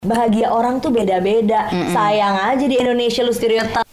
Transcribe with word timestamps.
Bahagia 0.00 0.48
orang 0.48 0.80
tuh 0.80 0.88
beda-beda. 0.88 1.68
Sayang 1.68 2.56
aja 2.56 2.64
di 2.64 2.72
Indonesia 2.72 3.20
lu 3.20 3.36
stereotip. 3.36 3.84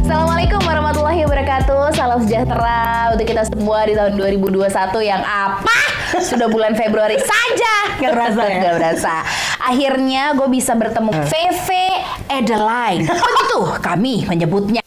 Assalamualaikum 0.00 0.56
warahmatullahi 0.64 1.28
wabarakatuh 1.28 1.92
Salam 1.92 2.24
sejahtera 2.24 3.12
untuk 3.12 3.28
kita 3.28 3.44
semua 3.52 3.84
di 3.84 3.92
tahun 3.92 4.16
2021 4.16 4.72
yang 5.04 5.20
apa? 5.20 5.76
Sudah 6.24 6.48
bulan 6.48 6.72
Februari 6.72 7.20
saja 7.20 8.00
Gak 8.00 8.16
berasa 8.16 8.40
ya? 8.48 8.60
Gak 8.64 8.74
berasa 8.80 9.14
Akhirnya 9.60 10.32
gue 10.32 10.48
bisa 10.48 10.72
bertemu 10.72 11.12
Veve 11.28 11.86
Adeline 12.32 13.12
Begitu 13.12 13.60
kami 13.84 14.24
menyebutnya 14.24 14.80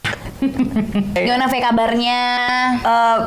Gimana 1.14 1.46
Ve 1.46 1.62
kabarnya? 1.62 2.22
Eh, 2.82 3.18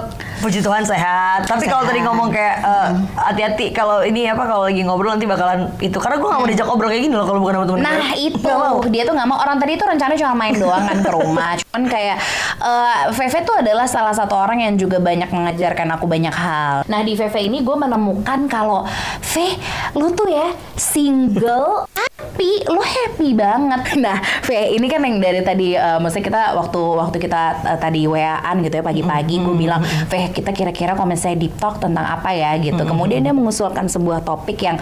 puji 0.44 0.60
Tuhan 0.60 0.84
sehat. 0.84 1.48
Tapi 1.48 1.64
kalau 1.64 1.88
tadi 1.88 2.04
ngomong 2.04 2.28
kayak 2.28 2.56
eh, 2.60 2.88
hati-hati 3.16 3.72
kalau 3.72 4.04
ini 4.04 4.28
apa 4.28 4.44
kalau 4.44 4.68
lagi 4.68 4.84
ngobrol 4.84 5.16
nanti 5.16 5.24
bakalan 5.24 5.72
itu. 5.80 5.96
Karena 5.96 6.20
gue 6.20 6.28
gak 6.28 6.40
mau 6.44 6.48
diajak 6.52 6.66
ngobrol 6.68 6.88
kayak 6.92 7.02
gini 7.08 7.14
loh 7.16 7.24
kalau 7.24 7.40
bukan 7.40 7.54
sama 7.56 7.64
temen 7.64 7.80
gue. 7.80 7.88
Nah 7.88 8.04
itu. 8.12 8.44
Nggak 8.44 8.60
mau. 8.60 8.78
dia 8.92 9.02
tuh 9.08 9.14
nggak 9.16 9.28
mau. 9.32 9.38
Orang 9.40 9.56
tadi 9.56 9.72
tuh 9.80 9.86
rencananya 9.88 10.20
cuma 10.20 10.34
main 10.36 10.54
doang 10.60 10.84
kan 10.84 10.98
ke 11.00 11.10
rumah. 11.10 11.50
Cuman 11.64 11.82
kayak 11.88 12.16
Veve 13.16 13.38
tuh 13.48 13.56
adalah 13.56 13.86
salah 13.88 14.12
satu 14.12 14.36
orang 14.36 14.60
yang 14.60 14.76
juga 14.76 15.00
banyak 15.00 15.32
mengajarkan 15.32 15.88
aku 15.96 16.04
banyak 16.04 16.34
hal. 16.36 16.84
Nah 16.84 17.00
di 17.00 17.16
Veve 17.16 17.40
ini 17.40 17.64
gue 17.64 17.76
menemukan 17.80 18.44
kalau 18.52 18.84
V 19.24 19.34
lu 19.96 20.12
tuh 20.12 20.28
ya 20.28 20.52
single 20.76 21.88
tapi 22.24 22.64
lu 22.66 22.80
happy 22.80 23.30
banget 23.36 23.82
nah 24.04 24.18
V 24.42 24.48
ini 24.74 24.86
kan 24.88 25.04
yang 25.04 25.20
dari 25.20 25.40
tadi 25.40 25.76
eh, 25.76 25.98
maksudnya 26.00 26.24
kita 26.24 26.42
waktu 26.56 26.80
waktu 26.80 27.16
kita 27.20 27.42
eh, 27.62 27.78
tadi 27.78 28.08
WA-an 28.08 28.64
gitu 28.64 28.80
ya 28.80 28.84
pagi-pagi 28.84 29.36
gue 29.38 29.54
bilang 29.54 29.80
V 29.80 30.12
kita 30.32 30.50
kira-kira 30.50 30.96
kalau 30.96 31.06
misalnya 31.06 31.38
deep 31.38 31.54
talk 31.60 31.78
tentang 31.78 32.02
apa 32.02 32.32
ya 32.32 32.56
gitu 32.58 32.82
kemudian 32.82 33.22
dia 33.22 33.30
mengusulkan 33.30 33.86
sebuah 33.86 34.24
topik 34.24 34.58
yang 34.58 34.80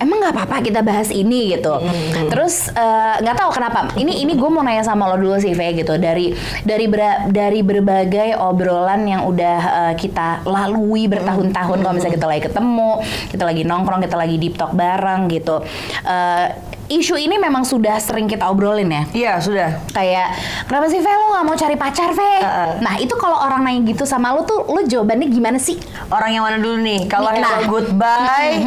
emang 0.00 0.16
nggak 0.16 0.32
apa-apa 0.32 0.64
kita 0.64 0.80
bahas 0.80 1.12
ini 1.12 1.52
gitu. 1.52 1.76
Terus 2.32 2.72
eh, 2.72 3.14
nggak 3.20 3.36
tahu 3.36 3.50
kenapa. 3.52 3.92
Ini 3.92 4.24
ini 4.24 4.32
gue 4.32 4.48
mau 4.48 4.64
nanya 4.64 4.80
sama 4.80 5.04
lo 5.04 5.20
dulu 5.20 5.36
sih, 5.36 5.52
Ve 5.52 5.76
gitu. 5.76 6.00
Dari 6.00 6.32
dari 6.64 6.88
ber- 6.88 7.28
dari 7.28 7.60
berbagai 7.60 8.32
obrolan 8.40 9.04
yang 9.04 9.28
udah 9.28 9.58
eh, 9.60 9.94
kita 10.00 10.48
lalui 10.48 11.04
bertahun-tahun. 11.04 11.84
Kalau 11.84 11.92
misalnya 11.92 12.16
kita 12.16 12.28
lagi 12.32 12.42
ketemu, 12.48 12.90
kita 13.28 13.44
lagi 13.44 13.62
nongkrong, 13.68 14.00
kita 14.00 14.16
lagi 14.16 14.36
deep 14.40 14.56
talk 14.56 14.72
bareng 14.72 15.28
gitu. 15.28 15.60
Eh, 16.08 16.46
isu 16.90 17.14
ini 17.14 17.38
memang 17.38 17.62
sudah 17.62 17.96
sering 17.96 18.26
kita 18.26 18.44
obrolin 18.44 18.90
ya 18.90 19.02
Iya 19.12 19.32
sudah. 19.38 19.78
kayak 19.90 20.34
kenapa 20.66 20.86
sih 20.86 20.98
Ve 20.98 21.06
lo 21.08 21.30
gak 21.30 21.44
mau 21.44 21.54
cari 21.54 21.76
pacar 21.76 22.10
Ve? 22.10 22.32
Heeh. 22.36 22.70
Nah 22.80 22.98
itu 22.98 23.14
kalau 23.14 23.38
orang 23.38 23.62
nanya 23.62 23.86
gitu 23.86 24.02
sama 24.02 24.30
lo 24.30 24.42
tuh 24.42 24.66
lo 24.66 24.82
jawabannya 24.82 25.26
gimana 25.28 25.54
sih? 25.56 25.78
Orang 26.08 26.30
yang 26.30 26.42
mana 26.42 26.58
dulu 26.58 26.82
nih? 26.82 27.06
Kalau 27.06 27.30
Nah. 27.30 27.38
hello 27.38 27.70
goodbye, 27.70 28.58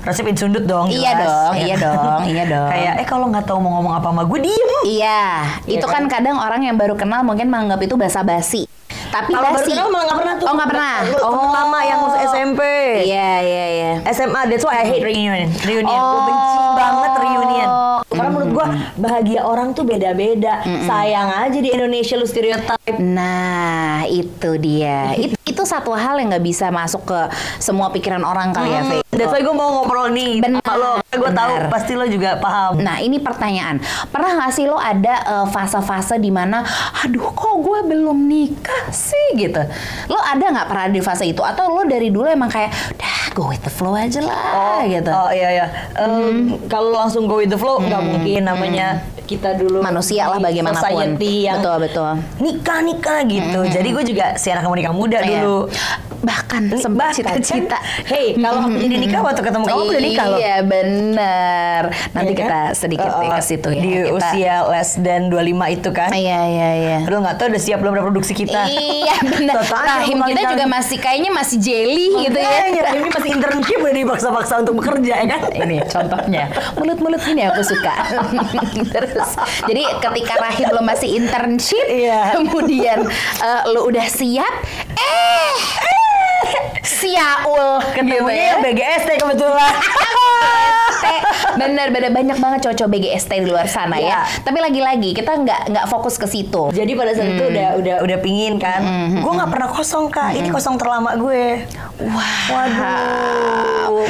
resepin 0.00 0.32
sundut 0.32 0.62
dong. 0.64 0.86
Iya 0.88 1.10
jelas. 1.12 1.26
dong, 1.26 1.52
Ya 1.52 1.60
iya 1.60 1.74
kan? 1.74 1.82
dong, 1.82 2.20
iya 2.24 2.44
dong. 2.46 2.68
Kayak 2.70 2.92
eh 2.96 3.06
kalau 3.06 3.26
nggak 3.28 3.44
tahu 3.44 3.58
mau 3.58 3.70
ngomong 3.74 3.94
apa 3.94 4.06
sama 4.06 4.22
gue 4.24 4.38
diem. 4.40 4.70
Iya, 4.86 5.22
Iya 5.66 5.74
itu 5.74 5.86
kan? 5.86 6.06
kan 6.06 6.22
kadang 6.22 6.36
orang 6.38 6.62
yang 6.62 6.76
baru 6.76 6.94
kenal 6.94 7.20
mungkin 7.20 7.46
menganggap 7.46 7.82
itu 7.82 7.94
basa-basi. 7.94 8.70
Tapi 9.06 9.32
Kalau 9.32 9.50
baru 9.50 9.64
kenal 9.64 9.86
malah 9.88 10.04
nggak 10.04 10.18
pernah 10.18 10.34
tuh. 10.36 10.46
Oh 10.46 10.54
nggak 10.54 10.68
pernah. 10.68 10.94
Oh. 11.18 11.30
Oh 11.34 11.48
Lama 11.50 11.80
yang 11.82 12.00
SMP. 12.22 12.60
Iya 13.02 13.30
iya 13.40 13.64
iya. 13.72 13.90
SMA, 14.06 14.40
that's 14.46 14.62
why 14.62 14.76
I 14.76 14.86
hate 14.86 15.02
reunion. 15.02 15.50
Reunion, 15.60 15.88
gue 15.90 16.14
Oh. 16.14 16.22
benci 16.22 16.56
banget 16.76 17.10
reunion. 17.56 17.95
Karena 18.16 18.30
menurut 18.32 18.50
gue 18.56 18.66
bahagia 18.98 19.40
orang 19.44 19.76
tuh 19.76 19.84
beda-beda. 19.84 20.64
Sayang 20.64 21.28
aja 21.46 21.58
di 21.60 21.70
Indonesia 21.70 22.16
lu 22.16 22.26
stereotip. 22.26 22.80
Nah 22.98 24.08
itu 24.08 24.50
dia. 24.56 25.12
itu 25.24 25.36
itu 25.46 25.62
satu 25.62 25.94
hal 25.94 26.18
yang 26.18 26.28
nggak 26.28 26.44
bisa 26.44 26.68
masuk 26.74 27.06
ke 27.06 27.20
semua 27.62 27.88
pikiran 27.94 28.20
orang 28.26 28.50
kali 28.50 28.68
ya, 28.68 28.82
Fe. 28.84 28.98
That's 29.14 29.32
why 29.32 29.40
gue 29.40 29.54
mau 29.56 29.80
ngobrol 29.80 30.12
nih 30.12 30.42
Benar, 30.42 30.60
sama 30.60 30.76
lo. 30.76 30.92
Gue 31.06 31.30
tahu 31.32 31.52
pasti 31.72 31.92
lo 31.96 32.04
juga 32.04 32.36
paham. 32.36 32.82
Nah 32.82 33.00
ini 33.00 33.16
pertanyaan, 33.22 33.80
pernah 34.12 34.36
nggak 34.36 34.52
sih 34.52 34.68
lo 34.68 34.76
ada 34.76 35.14
eh, 35.24 35.46
fase-fase 35.48 36.20
di 36.20 36.28
mana, 36.28 36.60
aduh 37.00 37.32
kok 37.32 37.56
gue 37.62 37.78
belum 37.88 38.26
nikah 38.26 38.92
sih 38.92 39.38
gitu? 39.38 39.62
Lo 40.12 40.20
ada 40.20 40.44
nggak 40.44 40.68
pernah 40.68 40.86
di 40.92 41.00
fase 41.00 41.24
itu? 41.24 41.40
Atau 41.40 41.72
lo 41.72 41.88
dari 41.88 42.12
dulu 42.12 42.28
emang 42.28 42.52
kayak, 42.52 42.74
dah 43.00 43.32
go 43.32 43.48
with 43.48 43.62
the 43.64 43.72
flow 43.72 43.96
aja 43.96 44.20
lah 44.20 44.84
gitu? 44.84 45.08
Oh 45.08 45.30
iya 45.32 45.48
iya. 45.62 45.66
Em, 45.96 46.58
Kalau 46.68 46.92
langsung 46.92 47.24
go 47.30 47.40
with 47.40 47.48
the 47.48 47.56
flow 47.56 47.80
nggak 47.80 48.02
mungkin 48.08 48.42
namanya 48.42 48.86
kita 49.22 49.54
dulu 49.54 49.82
Manusia 49.82 50.26
lah 50.26 50.38
bagaimanapun. 50.38 51.18
yang 51.18 51.58
Betul 51.58 51.76
betul. 51.82 52.12
nikah 52.38 52.78
nikah 52.80 53.20
gitu. 53.24 53.60
Jadi 53.66 53.88
gue 53.90 54.04
juga 54.06 54.26
si 54.36 54.48
anak 54.48 54.62
nikah 54.64 54.94
muda 54.94 55.18
Iya. 55.18 55.42
dulu. 55.42 55.66
Bahkan 56.16 56.62
sempat 56.76 57.12
bahkan, 57.12 57.38
cita-cita. 57.38 57.78
Hey, 58.10 58.34
kalau 58.34 58.64
aku 58.64 58.78
jadi 58.78 58.96
nikah 58.98 59.20
waktu 59.20 59.42
ketemu 59.42 59.64
kamu 59.64 59.82
udah 59.84 60.02
nikah 60.02 60.26
loh. 60.26 60.38
Iya 60.38 60.56
bener. 60.62 61.82
Nanti 62.12 62.32
kan? 62.32 62.38
kita 62.40 62.60
sedikit 62.74 63.04
Uh, 63.06 63.22
uh, 63.22 63.30
ke 63.32 63.44
situ 63.44 63.68
ya. 63.68 63.78
Di 63.78 63.90
Kita- 63.92 64.10
usia 64.12 64.54
less 64.66 64.90
than 64.96 65.28
25 65.28 65.38
itu 65.70 65.88
kan. 65.90 66.10
Iya 66.10 66.40
iya 66.44 66.68
iya. 66.74 66.98
Lo 67.04 67.18
nggak 67.20 67.36
tahu 67.36 67.46
udah 67.48 67.62
siap 67.62 67.78
belum 67.78 67.94
reproduksi 67.94 68.32
kita. 68.32 68.66
Iya 68.66 69.14
aja 69.46 69.54
Rahim 69.96 70.18
kita 70.24 70.42
juga 70.50 70.66
masih 70.66 70.98
kayaknya 70.98 71.30
masih 71.30 71.56
jelly 71.58 72.06
gitu 72.20 72.38
ya. 72.38 72.74
Ini 72.92 73.08
masih 73.08 73.30
internship 73.32 73.78
udah 73.78 73.94
dipaksa-paksa 73.96 74.54
untuk 74.60 74.74
bekerja 74.76 75.14
ya 75.16 75.26
kan. 75.28 75.40
ini 75.56 75.78
contohnya 75.84 76.42
mulut-mulut 76.74 77.22
ini 77.24 77.42
aku 77.44 77.62
suka 77.62 77.95
terus 78.94 79.30
jadi 79.64 79.82
ketika 80.00 80.34
Rahim 80.38 80.68
lo 80.72 80.82
masih 80.84 81.16
internship 81.16 81.86
Iya. 81.86 82.36
kemudian 82.36 83.08
eh, 83.40 83.62
lo 83.72 83.88
udah 83.88 84.06
siap 84.06 84.52
eh 84.96 85.95
siaul 86.86 87.82
Ketemunya 87.90 88.54
yang 88.54 88.62
BGST 88.62 89.18
kebetulan. 89.18 89.74
Bener-bener 91.56 92.10
banyak 92.10 92.36
banget 92.36 92.58
cowok-cowok 92.62 92.90
BGST 92.90 93.30
di 93.34 93.46
luar 93.46 93.66
sana 93.66 93.96
Iya. 93.96 94.20
ya 94.24 94.42
tapi 94.42 94.58
lagi-lagi 94.58 95.10
kita 95.12 95.32
nggak 95.36 95.60
nggak 95.70 95.86
fokus 95.86 96.14
ke 96.14 96.26
situ 96.26 96.68
Jadi 96.70 96.92
pada 96.92 97.12
saat 97.12 97.28
itu 97.28 97.44
udah 97.44 97.68
udah 97.76 97.96
udah 98.02 98.18
pingin 98.18 98.56
kan. 98.56 98.80
Gue 99.14 99.32
nggak 99.32 99.50
pernah 99.50 99.68
kosong 99.68 100.06
kak. 100.06 100.34
Ini 100.34 100.48
kosong 100.48 100.76
terlama 100.76 101.16
gue. 101.16 101.64
wah 101.98 102.34
Waduh. 102.46 104.04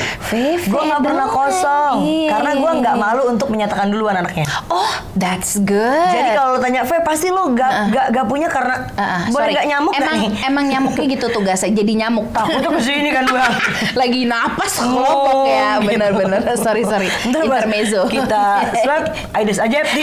Gue 0.66 0.82
nggak 0.82 1.03
pernah 1.03 1.26
kosong 1.26 1.94
karena 2.26 2.50
gue 2.53 2.70
nggak 2.76 2.97
malu 2.97 3.22
untuk 3.28 3.48
menyatakan 3.48 3.88
duluan 3.88 4.16
anaknya. 4.16 4.44
oh 4.66 4.91
that's 5.15 5.56
good 5.60 6.10
Jadi 6.10 6.34
kalau 6.34 6.48
lo 6.50 6.60
tanya, 6.60 6.82
Fe 6.82 6.98
pasti 7.00 7.28
lo 7.28 7.50
gak, 7.50 7.91
gak, 7.91 8.06
gak 8.10 8.26
punya 8.26 8.48
karena 8.48 8.88
Ah, 8.92 9.03
ah, 9.03 9.20
boleh 9.26 9.47
sorry. 9.47 9.54
gak 9.54 9.66
nyamuk 9.66 9.92
gak 9.92 10.03
emang 10.03 10.16
nih? 10.19 10.31
emang 10.44 10.65
nyamuknya 10.66 11.06
gitu 11.09 11.26
tugasnya 11.31 11.70
jadi 11.72 11.92
nyamuk 12.04 12.26
Takutnya 12.66 12.75
ke 12.77 12.82
sini 12.82 13.10
kan 13.10 13.25
bang. 13.25 13.54
lagi 13.94 14.21
napas 14.25 14.72
kelompok 14.77 15.34
Oh, 15.37 15.47
ya 15.47 15.78
gitu. 15.78 15.87
bener-bener 15.88 16.43
sorry 16.56 16.82
sorry. 16.82 17.06
Ntar 17.25 17.43
pas 17.43 17.62
intermezzo. 17.62 18.03
kita 18.06 18.43
swab, 18.82 19.03
Aidis 19.32 19.59
aja 19.59 19.81
di 19.94 20.03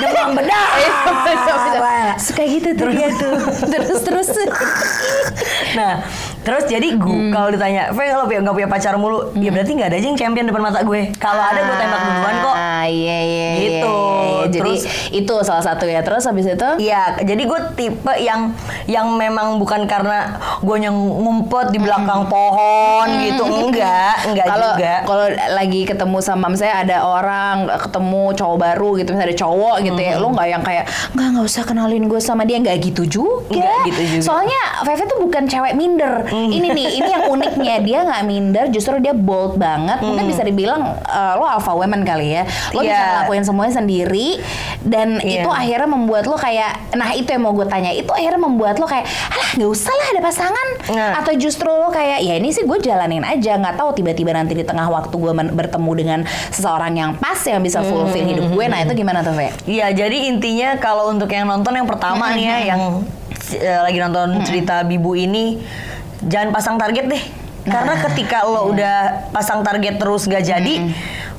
demam 0.00 0.32
bedah. 0.32 0.68
Wah. 1.76 2.12
suka 2.16 2.42
gitu 2.42 2.72
tuh 2.74 2.88
dia 2.90 3.08
tuh. 3.12 3.34
Terus 3.66 4.00
terus. 4.00 4.28
Nah, 5.72 6.02
terus 6.50 6.64
jadi 6.66 6.88
gue 6.92 7.06
Hmm. 7.20 7.30
kalau 7.30 7.48
ditanya, 7.48 7.82
Fe 7.90 8.04
kalau 8.08 8.24
punya 8.24 8.40
nggak 8.40 8.56
punya 8.56 8.68
pacar 8.68 8.94
mulu, 8.94 9.30
ya 9.34 9.48
berarti 9.48 9.70
nggak 9.72 9.86
ada 9.86 9.96
aja 9.96 10.06
yang 10.08 10.18
champion 10.18 10.44
depan 10.44 10.62
mata 10.62 10.82
gue. 10.82 11.14
Kalau 11.16 11.38
ada 11.40 11.60
gue 11.60 11.76
tembak 11.76 12.00
duluan 12.02 12.34
kok. 12.36 12.48
ah 12.52 12.84
iya 12.84 13.18
iya 13.20 13.20
iya, 13.22 13.50
Gitu. 13.60 13.94
iya. 13.94 14.48
jadi 14.50 14.72
Terus- 14.72 14.86
itu 15.12 15.34
salah 15.42 15.60
satu 15.60 15.84
ya 15.84 16.00
terus 16.00 16.24
habis 16.24 16.42
itu 16.44 16.68
Iya, 16.80 17.20
jadi 17.20 17.42
gue 17.44 17.60
tipe 17.74 18.12
yang 18.18 18.50
yang 18.86 19.06
memang 19.12 19.56
bukan 19.56 19.84
karena 19.84 20.32
gue 20.58 20.76
yang 20.80 20.96
ngumpet 20.96 21.70
di 21.70 21.78
belakang 21.78 22.24
pohon 22.26 23.04
gitu, 23.20 23.44
enggak, 23.44 24.16
enggak 24.24 24.42
Hmm. 24.42 24.50
kalau 24.50 24.70
juga. 24.72 24.94
kalau 25.04 25.26
lagi 25.52 25.80
ketemu 25.84 26.18
sama 26.18 26.48
misalnya 26.48 26.76
ada 26.80 26.96
orang 27.04 27.56
ketemu 27.78 28.22
cowok 28.32 28.56
baru 28.58 28.88
gitu 28.96 29.08
misalnya 29.10 29.28
ada 29.28 29.38
cowok 29.38 29.74
gitu 29.82 30.00
ya 30.00 30.14
lo 30.16 30.26
nggak 30.30 30.48
yang 30.48 30.62
kayak 30.62 30.84
nggak 31.12 31.26
nggak 31.30 31.44
usah 31.44 31.62
kenalin 31.62 32.04
gue 32.06 32.18
sama 32.18 32.42
dia 32.42 32.56
nggak 32.58 32.76
gitu 32.82 33.02
juga 33.06 33.44
Nggak 33.52 33.78
gitu 33.86 34.02
juga. 34.10 34.24
soalnya 34.24 34.60
Veve 34.82 35.04
tuh 35.06 35.18
bukan 35.20 35.44
cewek 35.46 35.72
minder 35.74 36.24
ini 36.56 36.68
nih 36.70 36.86
ini 36.96 37.08
yang 37.08 37.24
uniknya. 37.28 37.76
Dia 37.80 37.98
nggak 38.04 38.22
minder 38.24 38.64
justru 38.68 38.96
dia 38.98 39.12
bold 39.12 39.56
banget. 39.56 40.00
Mungkin 40.00 40.24
bisa 40.24 40.42
dibilang 40.42 40.98
eh, 41.00 41.34
lo 41.36 41.44
alpha 41.44 41.72
woman 41.72 42.02
kali 42.02 42.34
ya. 42.34 42.42
Lo 42.72 42.80
bisa 42.80 42.92
Iya. 42.92 43.06
ngelakuin 43.20 43.44
semuanya 43.44 43.74
sendiri. 43.76 44.28
Dan 44.80 45.20
Iya. 45.20 45.42
itu 45.42 45.50
akhirnya 45.50 45.88
membuat 45.88 46.24
lo 46.24 46.34
kayak 46.34 46.94
nah 46.94 47.12
itu 47.12 47.28
yang 47.28 47.42
mau 47.42 47.52
gue 47.52 47.66
tanya. 47.66 47.90
Itu 47.90 48.10
akhirnya 48.10 48.40
membuat 48.40 48.76
lo 48.76 48.86
kayak 48.86 49.04
alah 49.04 49.50
nggak 49.56 49.70
usah 49.70 49.92
lah 49.92 50.06
ada 50.10 50.22
pasangan. 50.22 50.68
Nah. 50.90 51.12
atau 51.22 51.32
justru 51.36 51.68
lo 51.68 51.88
kayak 51.88 52.24
ya 52.24 52.34
ini 52.34 52.50
sih 52.50 52.64
gue 52.64 52.78
jalanin 52.80 53.22
aja. 53.22 53.54
Nggak 53.54 53.76
tahu 53.76 53.92
tiba-tiba 53.94 54.32
nanti 54.32 54.54
di 54.54 54.64
tengah 54.64 54.88
waktu 54.88 55.12
gue 55.12 55.32
bertemu 55.32 55.90
dengan 55.92 56.20
seseorang 56.50 56.92
yang 56.94 57.10
pas 57.14 57.38
yang 57.42 57.60
bisa 57.60 57.80
fulfill 57.80 58.24
hidup 58.24 58.46
gue. 58.48 58.64
Nah 58.66 58.80
itu 58.80 58.92
gimana 58.94 59.20
tuh 59.20 59.34
Ve? 59.34 59.52
Iya, 59.66 59.90
jadi 59.90 60.28
intinya 60.28 60.76
kalau 60.76 61.08
untuk 61.08 61.28
yang 61.28 61.46
nonton 61.46 61.74
yang 61.74 61.86
pertama 61.86 62.30
nih 62.32 62.44
ya, 62.46 62.56
yang 62.74 62.80
eh, 63.52 63.80
lagi 63.80 63.98
nonton 63.98 64.42
cerita 64.42 64.82
Bibu 64.82 65.14
ini, 65.14 65.58
jangan 66.22 66.48
pasang 66.50 66.76
target 66.76 67.06
deh. 67.06 67.22
Karena 67.60 67.92
Nah. 67.92 68.02
ketika 68.02 68.40
lo 68.42 68.72
udah 68.72 68.96
pasang 69.30 69.60
target 69.60 70.00
terus 70.00 70.24
gak 70.24 70.40
jadi, 70.40 70.88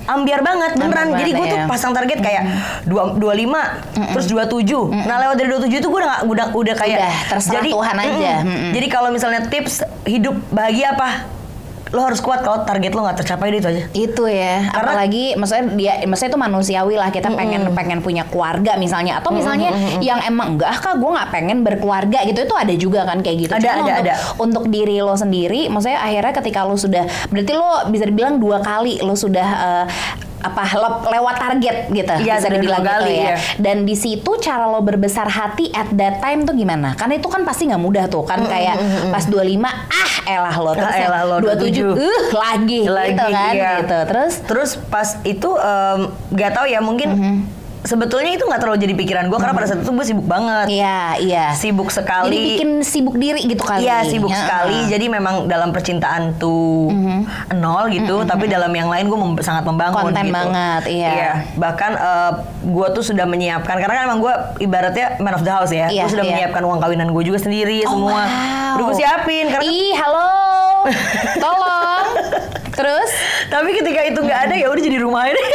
ambiar 0.04 0.42
banget 0.42 0.78
beneran. 0.78 1.10
Ambiar 1.10 1.20
Jadi 1.20 1.32
gue 1.32 1.40
banget, 1.40 1.52
tuh 1.52 1.60
ya. 1.60 1.66
pasang 1.66 1.92
target 1.92 2.18
kayak 2.20 2.44
dua 2.86 3.02
dua 3.16 3.34
lima, 3.34 3.82
terus 4.14 4.26
dua 4.26 4.46
tujuh. 4.46 4.86
Nah 4.88 5.18
lewat 5.18 5.36
dari 5.36 5.50
dua 5.50 5.60
tujuh 5.60 5.78
itu 5.78 5.90
gue 5.90 6.00
udah 6.00 6.22
udah 6.24 6.46
udah 6.54 6.76
kayak 6.78 6.98
Udah, 7.00 7.16
terserah 7.28 7.64
Tuhan 7.66 7.96
aja. 7.98 8.34
mm-mm. 8.38 8.48
Mm-mm. 8.48 8.72
Jadi 8.72 8.88
kalau 8.88 9.10
misalnya 9.10 9.42
tips 9.44 9.82
hidup 10.04 10.38
bahagia 10.50 10.94
apa? 10.94 11.26
Lo 11.92 12.02
harus 12.02 12.20
kuat 12.20 12.40
kalau 12.40 12.64
target 12.64 12.92
lo 12.92 13.04
nggak 13.04 13.20
tercapai 13.20 13.52
itu 13.52 13.68
aja. 13.68 13.84
itu 13.92 14.24
ya 14.26 14.64
Karena- 14.66 14.80
apalagi 14.96 15.24
maksudnya 15.36 15.66
dia 15.76 15.94
maksudnya 16.04 16.32
itu 16.32 16.40
manusiawi 16.40 16.96
lah 16.96 17.10
kita 17.10 17.30
pengen 17.32 17.68
pengen 17.72 18.00
punya 18.00 18.24
keluarga 18.24 18.76
misalnya 18.76 19.20
atau 19.20 19.30
misalnya 19.30 19.76
yang 20.00 20.24
emang 20.24 20.56
enggak 20.56 20.68
ah, 20.68 20.80
kak 20.80 20.96
gue 20.96 21.12
nggak 21.12 21.30
pengen 21.30 21.58
berkeluarga 21.62 22.24
gitu 22.24 22.40
itu 22.42 22.56
ada 22.56 22.74
juga 22.74 23.04
kan 23.04 23.20
kayak 23.20 23.38
gitu 23.40 23.52
Ada, 23.52 23.62
Cuma 23.62 23.76
ada, 23.76 23.84
untuk, 23.84 24.00
ada. 24.02 24.14
untuk 24.40 24.64
diri 24.68 24.98
lo 24.98 25.14
sendiri 25.14 25.68
maksudnya 25.68 26.00
akhirnya 26.00 26.34
ketika 26.34 26.60
lo 26.64 26.76
sudah 26.76 27.04
berarti 27.28 27.52
lo 27.52 27.70
bisa 27.92 28.08
dibilang 28.08 28.40
dua 28.40 28.60
kali 28.60 29.00
lo 29.00 29.14
sudah 29.14 29.48
eh, 29.52 29.86
apa 30.42 30.64
le- 30.74 31.02
lewat 31.12 31.36
target 31.38 31.78
gitu 31.88 32.14
Iya, 32.20 32.38
bisa 32.38 32.50
dibilang 32.50 32.82
gitu 32.82 33.08
ya. 33.08 33.22
iya. 33.32 33.36
dan 33.58 33.86
di 33.86 33.94
situ 33.94 34.32
cara 34.38 34.66
lo 34.66 34.82
berbesar 34.82 35.26
hati 35.26 35.70
at 35.72 35.94
that 35.94 36.18
time 36.18 36.44
tuh 36.44 36.52
gimana? 36.52 36.94
Karena 36.94 37.16
itu 37.16 37.26
kan 37.26 37.42
pasti 37.42 37.66
nggak 37.66 37.80
mudah 37.80 38.06
tuh 38.06 38.26
kan 38.26 38.42
kayak 38.44 38.76
pas 39.08 39.24
25 39.24 39.62
ah 39.64 40.12
elah 40.26 40.56
lo. 40.58 40.72
Terus 40.74 40.94
yang 40.94 41.08
elah 41.08 41.24
lo, 41.24 41.36
27 41.40 41.94
uh 41.94 42.26
lagi, 42.34 42.82
Lagi, 42.84 43.14
gitu 43.14 43.26
kan 43.28 43.54
iya. 43.54 43.72
gitu. 43.80 43.98
Terus? 44.10 44.34
Terus 44.44 44.72
pas 44.88 45.08
itu 45.24 45.50
nggak 46.32 46.52
tahu 46.52 46.66
ya 46.66 46.80
mungkin 46.80 47.10
sebetulnya 47.82 48.32
itu 48.32 48.44
nggak 48.44 48.60
terlalu 48.60 48.78
jadi 48.80 48.94
pikiran 48.94 49.26
gue 49.26 49.36
karena 49.36 49.54
pada 49.54 49.66
saat 49.66 49.82
itu 49.82 49.90
gue 49.90 50.06
sibuk 50.06 50.24
banget. 50.24 50.70
Iya, 50.70 51.00
iya. 51.18 51.46
Sibuk 51.52 51.90
sekali. 51.90 52.30
Jadi 52.30 52.38
bikin 52.54 52.70
sibuk 52.82 53.16
diri 53.16 53.42
gitu 53.44 53.62
kali. 53.62 53.84
Iya 53.84 54.06
sibuk 54.06 54.30
Ya, 54.30 54.38
sekali. 54.40 54.78
uh. 54.78 54.88
Jadi 54.88 55.06
memang 55.08 55.36
dalam 55.46 55.70
percintaan 55.70 56.38
tuh 56.38 56.94
nol 57.52 57.86
gitu, 57.90 58.22
tapi 58.24 58.46
dalam 58.46 58.70
yang 58.70 58.88
lain 58.88 59.06
gue 59.06 59.18
mem- 59.18 59.42
sangat 59.42 59.64
membangun 59.64 60.08
Konten 60.08 60.24
gitu. 60.24 60.36
banget, 60.36 60.84
iya. 60.88 61.46
Bahkan 61.54 61.92
gue 62.64 62.88
tuh 62.92 63.04
sudah 63.04 63.26
menyiapkan 63.26 63.76
karena 63.76 63.94
kan 63.96 64.04
emang 64.06 64.20
gue 64.20 64.34
ibaratnya 64.60 65.18
man 65.18 65.34
of 65.34 65.42
the 65.42 65.50
house 65.50 65.72
ya. 65.72 65.88
Iya, 65.88 66.06
gue 66.06 66.12
sudah 66.12 66.24
iya. 66.24 66.32
menyiapkan 66.38 66.62
uang 66.62 66.80
kawinan 66.80 67.10
gue 67.10 67.24
juga 67.24 67.40
sendiri 67.40 67.82
Oh, 67.84 67.98
semua. 67.98 68.22
wow. 68.22 68.76
Udah 68.78 68.86
gue 68.86 68.98
siapin 68.98 69.46
karena 69.48 69.66
Ih, 69.66 69.94
halo. 69.96 70.30
Tolong. 71.44 72.06
Terus 72.72 73.10
tapi 73.48 73.70
ketika 73.74 74.02
itu 74.04 74.20
nggak 74.20 74.40
ada 74.48 74.56
ya 74.56 74.68
udah 74.68 74.82
jadi 74.82 74.98
rumah 74.98 75.26
ini. 75.28 75.42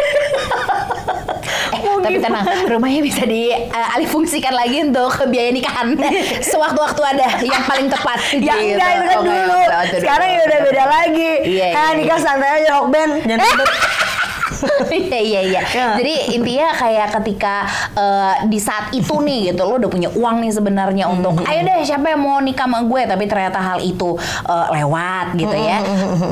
eh, 1.46 1.80
Mau 1.80 1.98
tapi 1.98 2.16
gimana? 2.16 2.42
tenang, 2.42 2.66
rumahnya 2.68 3.00
bisa 3.00 3.22
dialih 3.22 4.06
fungsikan 4.06 4.52
lagi 4.52 4.82
untuk 4.82 5.10
biaya 5.26 5.50
nikahan. 5.50 5.94
Sewaktu-waktu 6.50 7.02
ada 7.04 7.26
yang 7.40 7.62
paling 7.64 7.88
tepat. 7.88 8.18
Ya 8.38 8.54
Gitu. 8.54 8.74
enggak 8.74 8.90
itu 8.92 9.04
kan 9.04 9.16
Oh, 9.16 9.22
enggak, 9.22 9.46
dulu. 9.46 9.60
Sekarang 9.98 10.28
ya 10.28 10.40
udah 10.42 10.58
beda 10.62 10.84
lagi. 10.86 11.30
Iya, 11.46 11.66
iya, 11.68 11.84
nikah 11.94 12.18
santai 12.18 12.50
aja 12.60 12.70
rock 12.74 12.88
band. 12.90 13.12
Jangan. 13.28 14.05
Iya 14.86 15.20
iya 15.20 15.40
iya. 15.44 15.60
Ya. 15.66 15.86
Jadi 15.98 16.14
intinya 16.34 16.68
kayak 16.72 17.08
ketika 17.20 17.54
eh, 17.92 18.34
di 18.46 18.58
saat 18.58 18.92
itu 18.92 19.18
nih 19.18 19.52
gitu 19.52 19.62
lo 19.62 19.76
udah 19.76 19.90
punya 19.90 20.08
uang 20.10 20.40
nih 20.40 20.52
sebenarnya 20.52 21.04
untuk 21.06 21.42
ayo 21.42 21.60
deh 21.62 21.82
siapa 21.82 22.06
yang 22.08 22.22
mau 22.22 22.38
nikah 22.40 22.64
sama 22.66 22.82
gue 22.82 23.02
tapi 23.04 23.24
ternyata 23.26 23.58
hal 23.58 23.78
itu 23.80 24.16
eh, 24.46 24.66
lewat 24.72 25.36
gitu 25.36 25.56
ya. 25.56 25.78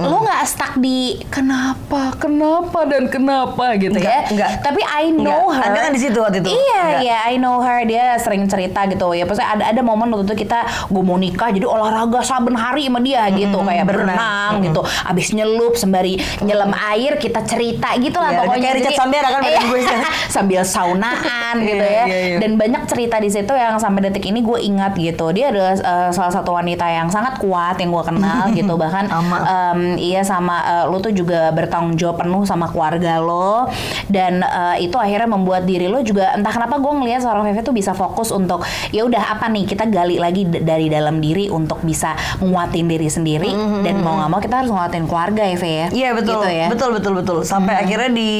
Lo 0.04 0.22
nggak 0.22 0.42
stuck 0.44 0.72
di 0.78 1.18
kenapa 1.28 2.14
kenapa 2.16 2.86
dan 2.86 3.06
kenapa 3.08 3.74
gitu 3.76 3.96
Enggak, 3.96 4.10
ya. 4.10 4.22
enggak. 4.32 4.50
Tapi 4.62 4.80
I 4.82 5.04
know 5.10 5.50
Enggak. 5.50 5.60
her. 5.60 5.66
Anda 5.70 5.78
kan 5.82 5.92
di 5.92 6.00
situ 6.00 6.18
waktu 6.18 6.38
itu. 6.40 6.48
Iya 6.50 6.80
Enggak. 6.80 7.00
iya 7.02 7.16
I 7.28 7.34
know 7.36 7.56
her 7.60 7.78
dia 7.84 8.04
sering 8.18 8.46
cerita 8.46 8.86
gitu 8.86 9.12
ya. 9.12 9.24
Pasti 9.24 9.42
ada 9.42 9.70
ada 9.70 9.80
momen 9.82 10.08
waktu 10.10 10.24
itu 10.26 10.46
kita 10.46 10.64
gue 10.88 11.02
mau 11.02 11.18
nikah 11.18 11.50
jadi 11.50 11.66
olahraga 11.66 12.20
saben 12.22 12.54
hari 12.54 12.86
sama 12.86 13.00
dia 13.00 13.26
gitu 13.30 13.58
kayak 13.60 13.84
berenang. 13.84 14.16
berenang 14.16 14.52
gitu. 14.62 14.80
Abis 15.04 15.26
nyelup 15.32 15.74
sembari 15.74 16.16
nyelam 16.40 16.72
air 16.72 17.16
kita 17.16 17.42
cerita 17.44 17.94
gitu 17.98 18.13
lah 18.16 18.26
Iya, 18.26 18.34
udah 18.34 18.44
pokoknya. 18.44 18.62
kayak 18.62 18.76
Richard 18.76 18.96
Sambera 18.96 19.28
kan 19.28 19.42
Iya, 19.42 19.60
gue 19.62 19.80
sambil 20.34 20.60
saunaan 20.64 21.56
gitu 21.60 21.78
Iya, 21.78 21.92
ya. 21.92 22.04
iya, 22.04 22.18
iya. 22.26 22.36
Dan 22.38 22.50
banyak 22.54 22.82
cerita 22.84 23.16
di 23.16 23.28
situ 23.28 23.52
yang 23.52 23.76
sampai 23.76 24.00
detik 24.04 24.24
ini 24.24 24.40
gue 24.40 24.58
ingat 24.60 24.92
gitu. 24.94 25.30
Dia 25.30 25.48
adalah 25.48 25.74
eh, 25.74 26.10
salah 26.10 26.32
satu 26.32 26.50
wanita 26.52 26.84
yang 26.84 27.08
sangat 27.08 27.38
kuat 27.38 27.76
yang 27.76 27.90
gue 27.90 28.04
kenal 28.04 28.50
gitu. 28.58 28.74
Bahkan 28.74 29.04
Sama. 29.06 29.36
em, 29.72 29.80
iya 29.96 30.20
sama 30.20 30.56
eh, 30.62 30.84
lo 30.84 30.98
tuh 30.98 31.10
juga 31.10 31.50
bertanggung 31.50 31.94
jawab 31.94 32.18
penuh 32.18 32.42
sama 32.42 32.66
keluarga 32.66 33.18
lo 33.18 33.68
dan 34.06 34.40
eh, 34.40 34.82
itu 34.82 34.96
akhirnya 34.96 35.26
membuat 35.26 35.64
diri 35.64 35.86
lo 35.86 36.00
juga 36.00 36.32
entah 36.32 36.50
kenapa 36.50 36.76
gue 36.76 36.92
ngelihat 36.94 37.20
seorang 37.20 37.44
Feve 37.44 37.62
tuh 37.62 37.72
bisa 37.72 37.92
fokus 37.92 38.28
untuk 38.28 38.62
ya 38.90 39.02
udah 39.02 39.22
apa 39.30 39.46
nih 39.46 39.64
kita 39.64 39.86
gali 39.86 40.16
lagi 40.16 40.42
dari 40.44 40.86
dalam 40.86 41.18
diri 41.18 41.46
untuk 41.46 41.80
bisa 41.80 42.12
nguatin 42.38 42.86
diri 42.86 43.06
sendiri 43.06 43.50
dan 43.80 44.00
mau 44.00 44.16
nggak 44.16 44.28
mau 44.28 44.38
kita 44.38 44.54
harus 44.56 44.70
nguatin 44.70 45.04
keluarga 45.04 45.42
ya 45.42 45.56
Fe 45.56 45.70
ya. 45.70 45.86
Iya 45.90 46.10
betul, 46.12 46.32
Gitu 46.36 46.50
ya. 46.50 46.66
betul 46.66 46.90
betul 46.92 47.12
betul. 47.14 47.38
Sampai 47.42 47.76
akhirnya 47.76 48.03
di 48.08 48.32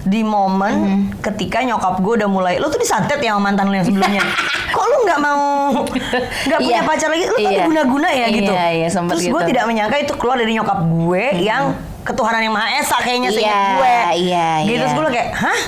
di 0.00 0.20
momen 0.20 0.74
ketika 1.18 1.60
nyokap 1.60 1.98
gue 1.98 2.14
udah 2.16 2.28
mulai, 2.28 2.54
lo 2.56 2.66
tuh 2.66 2.76
disantet 2.76 3.18
ya 3.18 3.32
sama 3.32 3.48
mantan 3.48 3.66
lo 3.66 3.74
yang 3.74 3.84
sebelumnya. 3.84 4.22
Kok 4.70 4.84
lu 4.84 4.96
nggak 5.02 5.18
mau 5.18 5.40
nggak 6.46 6.58
punya 6.58 6.76
Iya. 6.76 6.86
pacar 6.86 7.08
lagi? 7.08 7.24
Lu 7.24 7.36
kan 7.36 7.52
Iya. 7.52 7.64
guna-guna 7.64 8.08
ya 8.08 8.16
Iya, 8.22 8.26
gitu. 8.30 8.52
iya, 8.52 8.88
sempet 8.88 9.12
Terus 9.14 9.24
gue 9.26 9.34
gitu. 9.36 9.50
tidak 9.50 9.64
menyangka 9.64 9.96
itu 9.98 10.12
keluar 10.14 10.36
dari 10.36 10.52
nyokap 10.52 10.78
gue 10.80 11.24
yang 11.38 11.62
ketuhanan 12.00 12.40
yang 12.40 12.54
maha 12.54 12.68
esa 12.76 12.96
kayaknya 12.96 13.28
seingat 13.28 13.50
Iya, 13.50 13.60
gue. 13.72 13.94
iya, 14.18 14.48
Gitu 14.60 14.70
iya. 14.70 14.78
terus 14.80 14.92
gue 14.94 15.04
kayak, 15.10 15.28
hah? 15.34 15.60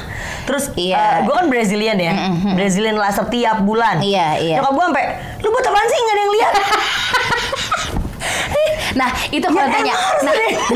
Terus 0.43 0.65
Iya. 0.75 0.97
eh, 0.97 1.17
gue 1.23 1.35
kan 1.35 1.47
Brazilian 1.47 1.97
ya, 1.97 2.13
Brazilian 2.53 2.97
laser 2.97 3.27
tiap 3.27 3.63
bulan. 3.63 4.01
Iya, 4.01 4.39
iya. 4.39 4.57
Nyokap 4.59 4.73
gue 4.73 4.85
sampai, 4.87 5.05
lu 5.39 5.49
buat 5.49 5.65
apaan 5.65 5.87
sih 5.87 5.99
nggak 5.99 6.13
ada 6.13 6.21
yang 6.21 6.33
lihat? 6.33 6.53
Nah, 8.95 9.11
itu 9.29 9.45
kalau 9.45 9.63
Ya, 9.63 9.73
tanya. 9.73 9.95
Nah, 10.23 10.35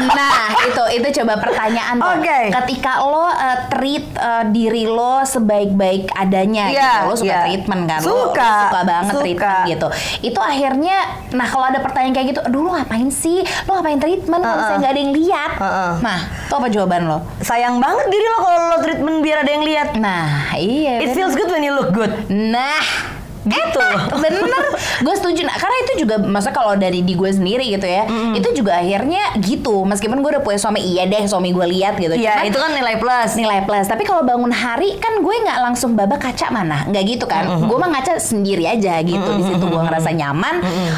nah, 0.08 0.36
itu 0.62 0.82
itu 0.96 1.08
coba 1.16 1.34
pertanyaan 1.36 1.96
tuh. 1.96 2.12
Oke. 2.16 2.40
Ketika 2.50 2.92
lo 3.00 3.24
uh, 3.24 3.32
treat 3.68 4.06
uh, 4.14 4.44
diri 4.46 4.84
lo 4.84 5.20
sebaik-baik 5.22 6.08
adanya 6.12 6.64
Iya, 6.66 6.80
gitu. 6.80 7.04
Lo 7.04 7.14
suka 7.14 7.26
iya. 7.28 7.40
treatment 7.44 7.82
kan? 7.86 8.00
Lo- 8.00 8.06
Lo, 8.06 8.14
Suka, 8.26 8.52
suka 8.66 8.80
banget 8.82 9.12
suka. 9.12 9.22
treatment 9.22 9.60
gitu. 9.68 9.86
Itu 10.24 10.40
akhirnya 10.40 10.96
nah 11.30 11.46
kalau 11.46 11.66
ada 11.66 11.78
pertanyaan 11.78 12.12
kayak 12.12 12.28
gitu, 12.30 12.40
aduh 12.40 12.60
lo 12.60 12.70
ngapain 12.72 13.08
sih? 13.08 13.38
Lo 13.64 13.76
ngapain 13.76 13.96
treatment 13.96 14.40
kalau 14.40 14.50
Uh-uh. 14.50 14.60
misalnya 14.62 14.80
nggak 14.80 14.92
ada 14.92 15.00
yang 15.00 15.14
lihat? 15.14 15.50
Uh-uh. 15.56 15.92
Nah, 16.00 16.18
itu 16.42 16.52
apa 16.52 16.66
jawaban 16.68 17.02
lo? 17.04 17.18
Sayang 17.38 17.76
banget 17.76 18.06
diri 18.06 18.26
lo 18.26 18.38
kalau 18.38 18.60
lo 18.66 18.76
treatment 18.80 19.18
biar 19.20 19.38
ada 19.38 19.50
yang 19.50 19.64
lihat. 19.64 19.88
Nah, 19.96 20.26
iya. 20.54 20.98
It 20.98 21.10
bener. 21.10 21.14
feels 21.14 21.34
good 21.34 21.48
when 21.48 21.60
you 21.60 21.72
look 21.72 21.90
good. 21.90 22.10
Nah, 22.28 22.80
Gitu. 23.46 23.78
bener. 24.16 24.42
Gue 24.98 25.14
setuju. 25.14 25.40
Nah, 25.42 25.54
karena 25.54 25.76
itu 25.80 25.92
juga 26.02 26.14
masa 26.18 26.50
kalau 26.50 26.74
dari 26.74 27.00
di 27.00 27.14
gue 27.14 27.30
sendiri 27.30 27.62
gitu 27.68 27.86
ya 27.86 28.04
itu 28.32 28.48
juga 28.52 28.76
akhirnya 28.76 29.38
gitu. 29.38 29.86
Meskipun 29.86 30.18
gue 30.18 30.30
udah 30.32 30.42
punya 30.42 30.58
suami 30.58 30.82
iya 30.82 31.06
deh 31.06 31.22
suami 31.24 31.50
gue 31.50 31.66
lihat 31.68 31.94
gitu. 31.96 32.12
Iya, 32.12 32.36
Cuman 32.36 32.48
itu 32.48 32.58
kan 32.58 32.70
nilai 32.72 32.96
plus. 32.96 33.30
nilai 33.36 33.60
plus. 33.62 33.86
Tapi 33.86 34.02
kalau 34.02 34.22
bangun 34.22 34.50
hari 34.50 34.98
kan 34.98 35.20
gue 35.20 35.34
nggak 35.38 35.58
langsung 35.62 35.94
babak 35.94 36.18
kaca 36.20 36.50
mana? 36.50 36.82
Nggak 36.86 37.04
gitu 37.06 37.24
kan. 37.24 37.46
Gue 37.62 37.76
mah 37.76 37.90
ngaca 37.92 38.18
sendiri 38.18 38.66
aja 38.66 38.98
gitu. 39.00 39.30
Di 39.32 39.44
situ 39.44 39.62
gue 39.62 39.80
ngerasa 39.80 40.10
nyaman. 40.10 40.54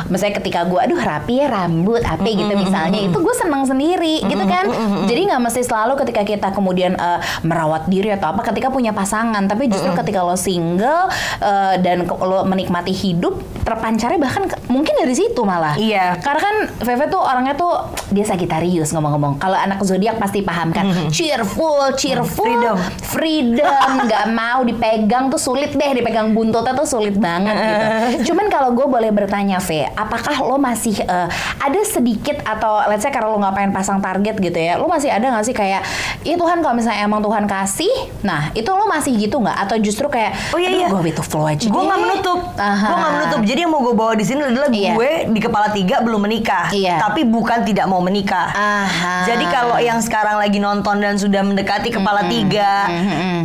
Misalnya 0.08 0.38
ketika 0.38 0.64
gue 0.64 0.78
aduh 0.78 0.98
rapi 0.98 1.38
ya 1.38 1.46
rambut 1.46 2.00
apa 2.00 2.24
gitu 2.24 2.48
misalnya. 2.50 2.98
Itu 2.98 3.18
gue 3.18 3.34
senang 3.36 3.62
sendiri 3.62 4.24
gitu 4.24 4.44
kan. 4.44 4.64
Jadi 5.04 5.20
nggak 5.26 5.40
mesti 5.42 5.60
selalu 5.62 5.98
ketika 5.98 6.22
kita 6.22 6.48
kemudian 6.50 6.94
eh, 6.94 7.18
merawat 7.42 7.86
diri 7.86 8.08
atau 8.10 8.32
apa 8.32 8.40
ketika 8.42 8.70
punya 8.70 8.90
pasangan. 8.90 9.44
Tapi 9.44 9.68
justru 9.68 9.92
ketika 9.94 10.22
lo 10.22 10.34
single 10.34 11.10
eh, 11.38 11.74
dan 11.78 12.04
ke- 12.04 12.16
lo 12.38 12.44
menikmati 12.44 12.92
hidup 12.92 13.34
terpancarnya 13.60 14.16
bahkan 14.16 14.46
mungkin 14.66 14.94
dari 14.94 15.12
situ 15.12 15.42
malah 15.42 15.74
Iya. 15.74 16.16
karena 16.18 16.40
kan 16.40 16.54
Veve 16.78 17.04
tuh 17.06 17.20
orangnya 17.20 17.52
tuh 17.52 17.74
dia 18.08 18.22
Sagittarius 18.22 18.90
ngomong-ngomong. 18.90 19.36
Kalau 19.36 19.54
anak 19.54 19.82
zodiak 19.82 20.16
pasti 20.16 20.40
paham 20.40 20.70
kan. 20.70 20.88
Cheerful, 21.10 21.92
cheerful, 21.92 22.46
Freedom. 22.46 22.78
freedom, 23.02 23.68
nggak 24.06 24.26
mau 24.30 24.62
dipegang 24.62 25.28
tuh 25.28 25.36
sulit 25.36 25.72
deh, 25.72 25.90
dipegang 25.92 26.30
buntutnya 26.30 26.72
tuh 26.72 26.86
sulit 26.86 27.14
banget 27.14 27.52
gitu. 27.52 27.84
Cuman 28.28 28.46
kalau 28.46 28.70
gue 28.70 28.86
boleh 28.86 29.10
bertanya, 29.10 29.58
Ve, 29.58 29.84
apakah 29.88 30.40
lo 30.40 30.56
masih 30.56 30.96
eh, 30.98 31.28
ada 31.58 31.80
sedikit 31.82 32.40
atau 32.42 32.84
let's 32.86 33.02
say 33.02 33.10
karena 33.10 33.28
lo 33.28 33.36
nggak 33.36 33.54
pengen 33.54 33.72
pasang 33.72 33.98
target 33.98 34.38
gitu 34.38 34.56
ya, 34.56 34.76
lo 34.76 34.86
masih 34.86 35.08
ada 35.08 35.26
nggak 35.28 35.44
sih 35.44 35.52
kayak, 35.52 35.82
iya 36.22 36.34
Tuhan 36.34 36.58
kalau 36.58 36.74
misalnya 36.74 37.02
emang 37.02 37.20
Tuhan 37.20 37.44
kasih, 37.44 37.92
nah 38.22 38.48
itu 38.52 38.68
lo 38.68 38.86
masih 38.86 39.12
gitu 39.18 39.36
nggak? 39.38 39.56
Atau 39.58 39.76
justru 39.78 40.06
kayak, 40.06 40.32
Oh, 40.48 40.58
iya, 40.58 40.70
iya. 40.70 40.86
gue 40.88 41.02
with 41.02 41.14
the 41.14 41.24
flow 41.24 41.44
aja 41.44 41.60
Gue 41.62 41.74
deh." 41.74 41.84
nggak 41.84 42.00
menutup, 42.00 42.27
Aha. 42.54 42.84
gue 42.84 42.96
nggak 42.96 43.12
menutup. 43.14 43.40
Jadi 43.44 43.60
yang 43.60 43.70
mau 43.70 43.80
gue 43.80 43.94
bawa 43.94 44.12
di 44.12 44.24
sini 44.24 44.40
adalah 44.42 44.68
Iya. 44.68 44.92
gue 44.94 45.10
di 45.30 45.40
kepala 45.40 45.68
tiga 45.70 46.00
belum 46.00 46.20
menikah, 46.20 46.68
Iya. 46.70 47.00
tapi 47.00 47.22
bukan 47.22 47.62
tidak 47.62 47.86
mau 47.86 47.98
menikah. 47.98 48.50
Aha. 48.50 49.24
Jadi 49.24 49.44
kalau 49.46 49.78
yang 49.78 49.98
sekarang 49.98 50.36
lagi 50.36 50.58
nonton 50.58 50.98
dan 50.98 51.14
sudah 51.14 51.40
mendekati 51.40 51.88
kepala 51.88 52.26
tiga, 52.26 52.88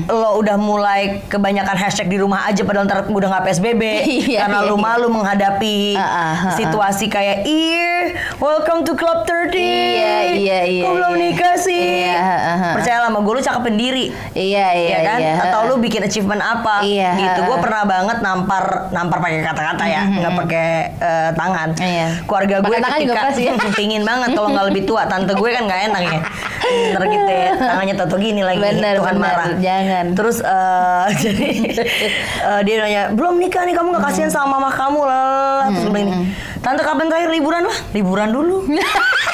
lo 0.05 0.35
udah 0.35 0.57
mulai 0.57 1.23
kebanyakan 1.25 1.75
hashtag 1.75 2.07
di 2.07 2.17
rumah 2.17 2.45
aja 2.45 2.63
padahal 2.63 2.85
ntar 2.85 3.05
udah 3.05 3.27
nggak 3.29 3.45
psbb 3.45 3.81
Iya, 4.23 4.45
karena 4.45 4.59
iya, 4.61 4.69
lo 4.69 4.75
iya. 4.75 4.83
malu 4.83 5.07
menghadapi 5.09 5.77
ah. 5.95 6.53
situasi 6.53 7.07
kayak 7.07 7.45
ih 7.45 8.15
welcome 8.37 8.83
to 8.83 8.93
club 8.93 9.23
30 9.23 9.53
Iya, 9.53 10.15
iya, 10.33 10.59
iya, 10.65 10.83
kok 10.83 10.91
belum 10.93 11.13
iya. 11.13 11.21
nikah 11.21 11.55
sih 11.55 12.03
Iya, 12.03 12.19
percaya 12.73 12.97
sama 13.01 13.19
gue 13.19 13.33
lo 13.33 13.41
cakep 13.41 13.61
pendiri 13.61 14.05
Iya 14.33 14.67
iya 14.73 14.89
ya 14.89 14.99
kan? 15.05 15.19
iya. 15.19 15.33
Atau 15.39 15.59
lu 15.67 15.75
bikin 15.77 16.01
achievement 16.01 16.41
apa? 16.41 16.81
Iya. 16.81 17.11
Gitu. 17.15 17.39
Gue 17.45 17.57
pernah 17.59 17.83
banget 17.85 18.17
nampar 18.19 18.63
nampar 18.91 19.17
pakai 19.23 19.39
kata-kata 19.43 19.83
ya, 19.85 20.01
nggak 20.07 20.33
pakai 20.45 20.67
eh, 20.99 21.29
tangan. 21.33 21.69
Iya. 21.77 22.07
Keluarga 22.25 22.55
gue 22.61 22.75
juga 22.77 22.89
ketika 22.97 23.13
keras 23.13 23.37
ya. 23.45 23.53
pingin 23.75 24.03
banget 24.03 24.29
kalau 24.35 24.49
nggak 24.51 24.65
lebih 24.71 24.83
tua. 24.87 25.05
Tante 25.07 25.33
gue 25.35 25.49
kan 25.51 25.63
nggak 25.65 25.81
enak 25.91 26.01
ya. 26.01 26.19
Bener 26.63 27.01
gitu 27.11 27.31
ya. 27.31 27.51
Tangannya 27.59 27.95
tato 27.95 28.15
gini 28.17 28.41
lagi. 28.41 28.59
Bener, 28.63 28.93
Tuhan 28.99 29.15
bener. 29.17 29.23
marah. 29.23 29.47
Jangan. 29.59 30.05
Terus 30.15 30.37
eh, 30.43 31.05
jadi 31.23 31.49
eh, 32.43 32.61
dia 32.65 32.75
nanya 32.81 33.01
belum 33.13 33.35
nikah 33.39 33.63
nih 33.67 33.73
kamu 33.75 33.87
nggak 33.95 34.05
kasihan 34.09 34.31
sama 34.31 34.57
mama 34.57 34.69
kamu 34.71 35.01
lah. 35.03 35.69
Terus 35.71 35.83
gue 35.87 35.93
bilang 35.93 36.09
gini, 36.09 36.27
Tante 36.63 36.81
kapan 36.81 37.05
terakhir 37.11 37.29
liburan 37.31 37.63
lah? 37.67 37.77
Liburan 37.91 38.29
dulu. 38.31 38.57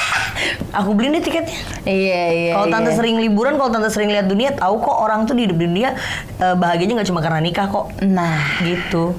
Aku 0.80 0.94
beliin 0.94 1.18
deh 1.18 1.22
tiketnya. 1.22 1.52
Iya 1.82 2.22
iya. 2.30 2.52
Kalau 2.54 2.66
tante 2.70 2.90
iya. 2.94 2.96
sering 2.96 3.16
liburan, 3.18 3.58
kalau 3.58 3.70
tante 3.74 3.90
sering 3.90 4.08
lihat 4.08 4.30
dunia, 4.30 4.54
tahu 4.54 4.78
kok 4.78 4.96
orang 5.02 5.26
tuh 5.26 5.34
di 5.34 5.44
hidup 5.44 5.58
dunia 5.58 5.98
bahagianya 6.38 7.02
nggak 7.02 7.08
cuma 7.10 7.20
karena 7.20 7.42
nikah 7.42 7.66
kok. 7.68 7.90
Nah. 8.06 8.38
Gitu. 8.62 9.12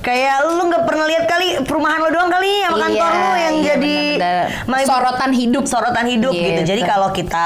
Kayak 0.00 0.48
lu 0.48 0.64
nggak 0.64 0.82
pernah 0.82 1.04
lihat 1.04 1.24
kali 1.24 1.46
perumahan 1.60 2.00
lo 2.00 2.08
doang 2.08 2.28
kali 2.28 2.64
sama 2.64 2.76
kantor 2.80 2.96
Iya, 3.04 3.20
lu 3.20 3.30
yang 3.36 3.54
iya, 3.54 3.66
jadi 3.66 3.96
bener-bener. 4.14 4.46
my- 4.66 4.86
Sorotan 4.86 5.30
hidup. 5.30 5.64
sorotan 5.64 6.06
hidup 6.06 6.32
gitu. 6.32 6.60
Jadi 6.64 6.80
Gitu. 6.80 6.88
kalau 6.88 7.08
kita 7.10 7.44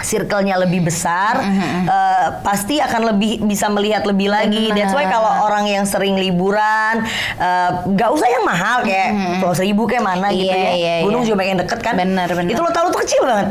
circle-nya 0.00 0.58
lebih 0.58 0.86
besar, 0.86 1.42
eh, 1.84 2.26
pasti 2.42 2.78
akan 2.78 3.14
lebih 3.14 3.42
bisa 3.44 3.66
melihat 3.68 4.04
lebih 4.04 4.30
lagi. 4.30 4.70
Benar. 4.70 4.76
That's 4.76 4.94
why 4.94 5.06
kalau 5.06 5.32
orang 5.44 5.64
yang 5.66 5.84
sering 5.84 6.16
liburan, 6.16 7.04
eh, 7.38 7.70
nggak 7.86 8.10
usah 8.10 8.28
yang 8.28 8.44
mahal 8.44 8.82
kayak 8.82 9.10
Pulau 9.42 9.54
Seribu 9.54 9.84
kayak 9.84 10.04
mana 10.04 10.28
gitu 10.30 10.48
Iya, 10.48 10.56
ya. 10.56 10.72
iya, 10.74 10.94
Gunung 11.04 11.22
iya. 11.22 11.28
juga 11.30 11.36
makin 11.40 11.56
deket 11.60 11.78
kan. 11.82 11.94
Benar, 11.98 12.28
benar. 12.30 12.50
Itu 12.52 12.60
lo 12.62 12.70
tahu 12.70 12.86
tuh 12.90 13.00
kecil 13.04 13.22
banget. 13.26 13.48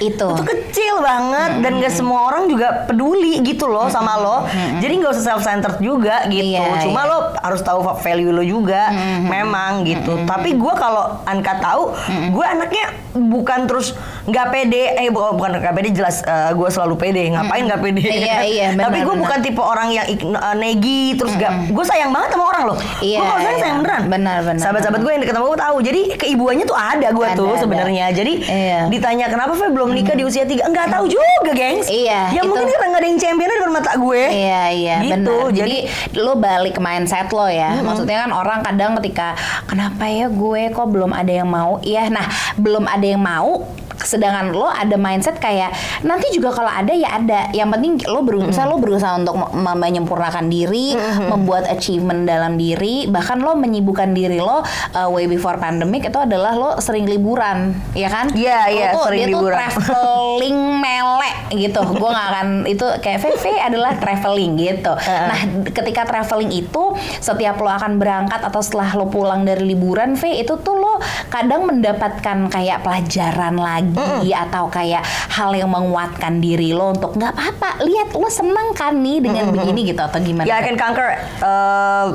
Itu. 0.00 0.28
Itu 0.32 0.44
kecil 0.44 0.94
banget 1.00 1.50
dan 1.64 1.72
gak 1.80 1.92
semua 1.94 2.20
orang 2.30 2.46
juga 2.46 2.86
peduli 2.86 3.42
gitu 3.42 3.66
loh 3.66 3.86
sama 3.88 4.16
lo. 4.18 4.36
Jadi 4.80 4.92
nggak 5.00 5.12
usah 5.16 5.24
self 5.34 5.42
centered 5.42 5.78
juga 5.80 6.24
gitu. 6.28 6.56
Iya, 6.56 6.84
Cuma 6.86 7.04
iya. 7.04 7.10
lo 7.10 7.18
harus 7.40 7.60
tahu 7.60 7.80
value 8.00 8.32
lo 8.32 8.42
juga. 8.44 8.90
Memang 9.20 9.84
gitu. 9.84 10.24
Tapi 10.24 10.56
gue 10.56 10.74
kalau 10.76 11.20
Anka 11.24 11.58
tahu, 11.60 11.92
gue 12.30 12.46
anaknya 12.46 12.86
bukan 13.10 13.66
terus 13.66 13.92
nggak 14.30 14.46
pede. 14.48 14.82
Eh 14.96 15.08
bu- 15.08 15.34
bukan 15.34 15.50
nggak 15.56 15.74
pede 15.74 15.90
jelas 15.92 16.22
gue 16.50 16.68
selalu 16.68 16.94
pede. 16.96 17.22
Ngapain 17.28 17.62
nggak 17.62 17.80
pede? 17.80 18.00
Iya, 18.00 18.38
iya, 18.42 18.66
benar, 18.72 18.86
Tapi 18.86 18.98
gue 19.02 19.16
bukan 19.16 19.38
tipe 19.40 19.60
orang 19.60 19.88
yang 19.90 20.06
eh, 20.06 20.16
negi 20.56 21.14
terus 21.14 21.34
gak. 21.34 21.68
Gue 21.68 21.82
sayang 21.82 22.10
banget 22.10 22.32
sama 22.32 22.44
orang 22.48 22.62
loh. 22.66 22.78
Iya, 23.00 23.18
gue 23.18 23.26
kalau 23.26 23.40
sayang 23.40 23.50
iya. 23.50 23.60
sayang 23.60 23.78
beneran. 23.78 24.02
Benar, 24.06 24.38
benar, 24.42 24.60
Sahabat-sahabat 24.60 25.00
gue 25.00 25.10
yang 25.10 25.22
deket 25.22 25.34
sama 25.34 25.46
gue 25.46 25.60
tahu. 25.60 25.76
Jadi 25.80 26.00
keibuannya 26.16 26.64
tuh 26.64 26.76
ada 26.76 27.08
gue 27.10 27.26
tuh 27.34 27.52
sebenarnya. 27.56 28.06
Jadi 28.10 28.32
Iya. 28.40 28.80
ditanya 28.88 29.26
kenapa 29.26 29.52
Fe 29.52 29.68
belum 29.68 29.90
nikah 29.90 30.14
di 30.14 30.22
usia 30.22 30.42
tiga 30.42 30.64
Enggak 30.64 30.88
tahu 30.88 31.04
juga 31.06 31.26
gengs 31.50 31.90
Iya, 31.90 32.30
Ya 32.30 32.40
itu- 32.40 32.46
mungkin 32.46 32.68
karena 32.68 32.86
nggak 32.86 33.00
ada 33.00 33.08
yang 33.08 33.18
champion 33.18 33.48
di 33.48 33.56
depan 33.56 33.72
mata 33.72 33.92
gue 33.94 34.22
Iya 34.22 34.62
iya 34.70 34.96
Gitu, 35.00 35.18
benar. 35.18 35.50
Jadi, 35.50 35.76
jadi- 35.82 36.20
lo 36.20 36.32
balik 36.36 36.72
ke 36.72 36.80
mindset 36.80 37.28
lo 37.28 37.46
ya. 37.46 37.80
Maksudnya 37.80 38.22
kan 38.22 38.30
orang 38.30 38.60
kadang 38.60 38.92
ketika 38.96 39.34
kenapa 39.64 40.06
ya 40.06 40.26
gue 40.26 40.62
kok 40.70 40.86
belum 40.86 41.10
ada 41.10 41.32
yang 41.32 41.48
mau? 41.48 41.80
Iya, 41.80 42.06
nah 42.06 42.26
belum 42.54 42.84
ada 42.84 43.02
yang 43.02 43.18
mau. 43.18 43.66
Sedangkan 44.00 44.50
lo 44.50 44.66
ada 44.66 44.94
mindset 44.94 45.36
kayak 45.36 45.72
nanti 46.00 46.30
juga 46.30 46.52
kalau 46.52 46.68
ada 46.68 46.90
ya 46.90 47.14
ada. 47.14 47.40
Yang 47.50 47.68
penting 47.70 47.92
lo 48.06 48.20
berusaha 48.20 48.64
lo 48.64 48.76
berusaha 48.76 49.12
untuk 49.14 49.34
me- 49.36 49.78
menyempurnakan 49.78 50.46
diri, 50.46 50.96
membuat 51.22 51.66
achievement 51.66 52.24
dalam 52.24 52.54
diri, 52.54 53.04
bahkan 53.06 53.38
lo 53.38 53.52
menyibukkan 53.52 54.10
diri 54.10 54.38
lo 54.38 54.60
uh, 54.60 55.08
way 55.08 55.24
before 55.24 55.56
pandemic 55.56 56.04
itu 56.04 56.16
adalah 56.16 56.52
lo 56.52 56.70
sering 56.78 57.04
liburan, 57.04 57.72
ya 57.92 58.08
kan? 58.08 58.32
Iya, 58.32 58.58
Lo 58.62 58.72
iya, 58.72 58.88
tuh- 58.90 59.04
sering 59.06 59.20
dia 59.20 59.28
liburan. 59.28 59.56
tuh 59.58 59.82
traveling 59.82 60.58
melek 60.78 61.36
gitu. 61.52 61.80
Gue 62.00 62.08
nggak 62.08 62.28
akan 62.30 62.46
itu 62.64 62.86
kayak 62.98 63.18
VV 63.20 63.44
adalah 63.60 63.92
traveling 63.94 64.52
gitu. 64.56 64.92
Nah, 65.00 65.40
ketika 65.66 66.02
traveling 66.04 66.50
itu 66.50 66.82
setiap 67.18 67.56
lo 67.56 67.68
akan 67.68 67.96
berangkat 67.96 68.40
atau 68.40 68.60
setelah 68.60 68.94
lo 68.94 69.06
pulang 69.06 69.42
dari 69.42 69.64
liburan, 69.66 70.14
V 70.14 70.30
itu 70.36 70.56
tuh 70.56 70.74
lo 70.74 70.96
kadang 71.28 71.66
mendapatkan 71.66 72.48
kayak 72.48 72.80
pelajaran 72.80 73.54
lagi 73.54 73.88
atau 74.34 74.70
kayak 74.70 75.02
hal 75.06 75.50
yang 75.54 75.70
menguatkan 75.70 76.38
diri 76.38 76.72
lo 76.74 76.94
untuk 76.94 77.16
nggak 77.16 77.32
apa-apa. 77.34 77.82
Lihat 77.84 78.14
lo 78.16 78.28
seneng 78.28 78.72
kan 78.74 78.96
nih 78.96 79.24
dengan 79.24 79.50
begini 79.54 79.90
gitu 79.90 80.00
atau 80.00 80.18
gimana? 80.22 80.46
Ya 80.46 80.60
I 80.60 80.64
can 80.64 80.76
conquer 80.78 81.18
uh, 81.42 82.06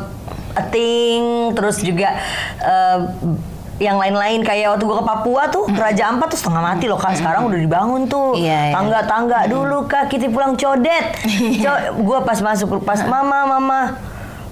a 0.55 0.63
thing 0.71 1.51
Terus 1.55 1.83
juga 1.83 2.15
uh, 2.63 2.99
yang 3.75 3.99
lain-lain 3.99 4.39
kayak 4.39 4.71
waktu 4.71 4.87
gue 4.87 4.97
ke 5.03 5.05
Papua 5.05 5.51
tuh 5.51 5.67
Raja 5.67 6.07
Ampat 6.07 6.31
tuh 6.31 6.39
setengah 6.39 6.63
mati 6.63 6.87
loh 6.87 6.95
kak. 6.95 7.19
Sekarang 7.19 7.51
udah 7.51 7.59
dibangun 7.59 8.07
tuh. 8.07 8.31
Iya, 8.39 8.71
iya. 8.71 8.73
tangga-tangga 8.73 9.51
dulu 9.51 9.83
kak. 9.83 10.07
Kita 10.07 10.31
pulang 10.31 10.55
codet. 10.55 11.19
Gue 12.07 12.19
pas 12.23 12.39
masuk 12.39 12.79
pas 12.87 13.03
mama 13.03 13.43
mama 13.43 13.79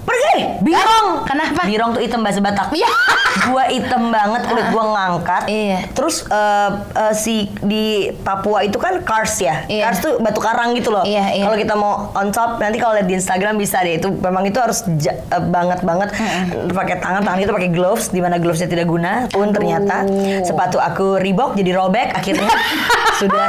pergi. 0.04 0.36
Birong. 0.60 1.08
Kenapa? 1.24 1.60
birong 1.64 1.90
tuh 1.92 2.00
hitam 2.00 2.20
bahasa 2.20 2.38
Batak. 2.38 2.70
Iya. 2.70 2.88
gua 3.50 3.66
hitam 3.66 4.08
banget 4.08 4.46
kulit 4.46 4.66
gua 4.70 4.84
ngangkat. 4.88 5.42
Iya. 5.46 5.78
terus 5.90 6.22
eh, 6.24 6.70
eh, 6.94 7.12
si 7.12 7.34
di 7.58 7.84
Papua 8.14 8.62
itu 8.62 8.76
kan 8.76 9.02
kars 9.02 9.36
ya? 9.38 9.64
Iya. 9.66 9.88
kars 9.88 9.98
tuh 10.00 10.12
batu 10.18 10.38
karang 10.38 10.72
gitu 10.72 10.88
loh. 10.88 11.02
Iya, 11.02 11.32
iya. 11.32 11.44
kalau 11.44 11.56
kita 11.56 11.74
mau 11.74 11.92
on 12.12 12.30
top 12.30 12.56
nanti 12.56 12.76
kalau 12.76 12.94
lihat 12.94 13.06
di 13.06 13.14
Instagram 13.14 13.56
bisa 13.56 13.80
deh. 13.80 13.96
Itu 13.96 14.12
memang 14.12 14.44
itu 14.44 14.56
harus 14.56 14.82
ja- 14.96 15.18
eh, 15.18 15.42
banget 15.42 15.82
banget. 15.82 16.14
Pakai 16.68 16.96
tangan 16.98 17.22
tangan 17.22 17.40
itu 17.40 17.52
pakai 17.52 17.70
gloves 17.70 18.08
di 18.08 18.20
mana 18.20 18.36
glovesnya 18.36 18.66
tidak 18.66 18.86
guna. 18.86 19.26
Pun 19.28 19.50
ternyata 19.50 20.06
sepatu 20.42 20.78
aku 20.78 21.16
Reebok 21.16 21.54
jadi 21.54 21.72
robek 21.72 22.12
akhirnya 22.12 22.48
sudah 23.20 23.48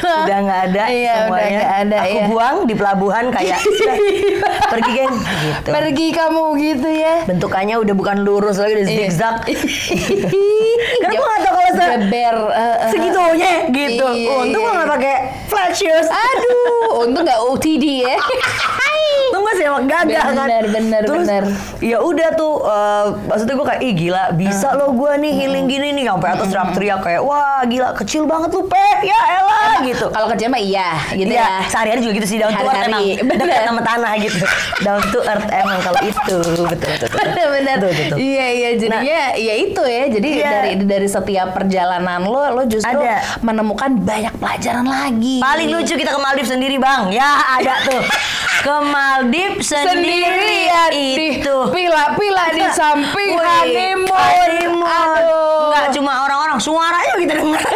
sudah 0.00 0.36
nggak 0.40 0.60
ada 0.68 0.82
Iya, 0.86 1.12
udah 1.12 1.24
semuanya. 1.26 1.50
nggak 1.52 1.74
ada, 1.80 1.96
aku 2.00 2.16
iya. 2.16 2.26
buang 2.26 2.56
di 2.64 2.74
pelabuhan 2.74 3.24
kayak 3.28 3.58
"Sudah, 3.60 3.96
pergi 4.72 4.90
geng 4.94 5.14
gitu 5.52 5.68
Pergi 5.68 6.08
kamu 6.10 6.44
gitu 6.56 6.88
ya. 6.88 7.14
bentukannya 7.24 7.76
udah 7.76 7.94
bukan 7.94 8.16
lurus 8.20 8.56
lagi 8.56 8.72
udah 8.76 8.86
Iya. 8.86 8.98
zigzag 9.04 9.36
Karena 11.00 11.12
gue 11.12 11.26
gak 11.26 11.40
tau 11.40 11.52
kalau 11.52 11.70
se 11.70 11.84
Geber, 11.90 12.36
eh, 12.50 12.60
eh, 12.60 12.90
segitunya 12.90 13.52
gitu. 13.68 14.06
Iya, 14.10 14.30
Untung 14.38 14.60
gue 14.60 14.70
iya. 14.70 14.80
gak 14.80 14.90
pakai 14.90 15.14
flat 15.46 15.72
shoes. 15.72 16.06
Aduh, 16.08 17.02
untung 17.02 17.22
nggak 17.22 17.40
OTD 17.42 17.84
ya. 18.00 18.16
Gue 19.32 19.52
sih 19.54 19.64
emang 19.64 19.84
gagah 19.84 20.24
kan. 20.28 20.46
Bener, 20.46 20.64
bener, 20.68 21.02
Terus, 21.02 21.26
bener. 21.26 21.44
Ya 21.80 21.98
udah 21.98 22.28
tuh, 22.32 22.62
eh, 22.62 23.06
maksudnya 23.24 23.54
gue 23.54 23.66
kayak, 23.66 23.80
ih 23.80 23.94
gila, 23.94 24.24
bisa 24.32 24.68
loh 24.72 24.90
gue 24.90 25.12
nih 25.16 25.32
healing 25.34 25.66
gini 25.66 25.88
nih. 25.92 26.04
Sampai 26.06 26.28
atas 26.30 26.46
teriak-teriak 26.48 27.00
kayak, 27.00 27.20
wah 27.20 27.62
gila, 27.64 27.88
kecil 27.94 28.24
banget 28.24 28.50
lu 28.50 28.62
pe, 28.64 28.86
ya 29.02 29.18
elah 29.32 29.82
gitu. 29.82 30.06
Kalau 30.08 30.26
kerja 30.28 30.46
mah 30.46 30.58
iya, 30.58 30.88
gitu 31.10 31.30
Iya, 31.30 31.40
ya. 31.40 31.66
sehari-hari 31.66 32.00
juga 32.00 32.14
gitu 32.16 32.26
sih 32.26 32.38
down 32.38 32.52
to 32.52 32.62
earth 32.62 32.84
emang 32.84 33.02
bener. 33.20 33.44
dekat 33.44 33.62
sama 33.64 33.82
tanah 33.82 34.12
gitu. 34.18 34.38
down 34.80 35.00
to 35.04 35.20
earth 35.20 35.46
emang 35.48 35.78
kalau 35.80 36.00
itu 36.00 36.36
betul 36.36 36.64
betul. 36.66 36.90
betul. 36.90 37.08
Bener-bener. 37.10 37.76
Betul, 37.78 37.92
betul. 37.92 38.16
Iya 38.18 38.46
iya 38.50 38.70
jadinya 38.76 39.20
ya 39.32 39.54
itu 39.56 39.82
ya. 39.82 40.04
Jadi 40.08 40.28
Iya. 40.30 40.48
dari 40.48 40.70
dari 40.80 41.08
setiap 41.08 41.48
perjalanan 41.50 42.20
lo 42.22 42.42
lo 42.50 42.62
justru 42.64 42.96
Ada. 42.96 43.40
menemukan 43.40 43.90
banyak 43.96 44.34
pelajaran 44.36 44.84
lagi. 44.84 45.38
Paling 45.38 45.68
lucu 45.68 45.94
kita 45.94 46.10
ke 46.10 46.20
Maldives 46.20 46.50
sendiri 46.50 46.76
bang, 46.76 47.10
ya 47.10 47.28
ada 47.56 47.74
tuh. 47.84 48.00
Ke 48.60 48.76
Maldives 48.76 49.19
sendiri 49.20 49.60
sendirian 49.60 50.90
di 50.92 51.04
itu. 51.36 51.56
pila-pila 51.68 52.44
di 52.56 52.64
samping 52.72 53.30
Wih, 53.36 53.44
honeymoon. 53.44 54.08
honeymoon. 54.08 54.88
Aduh. 54.88 55.68
Nggak 55.68 55.86
cuma 55.98 56.12
orang-orang, 56.24 56.58
suaranya 56.62 57.14
kita 57.20 57.34
dengar. 57.36 57.60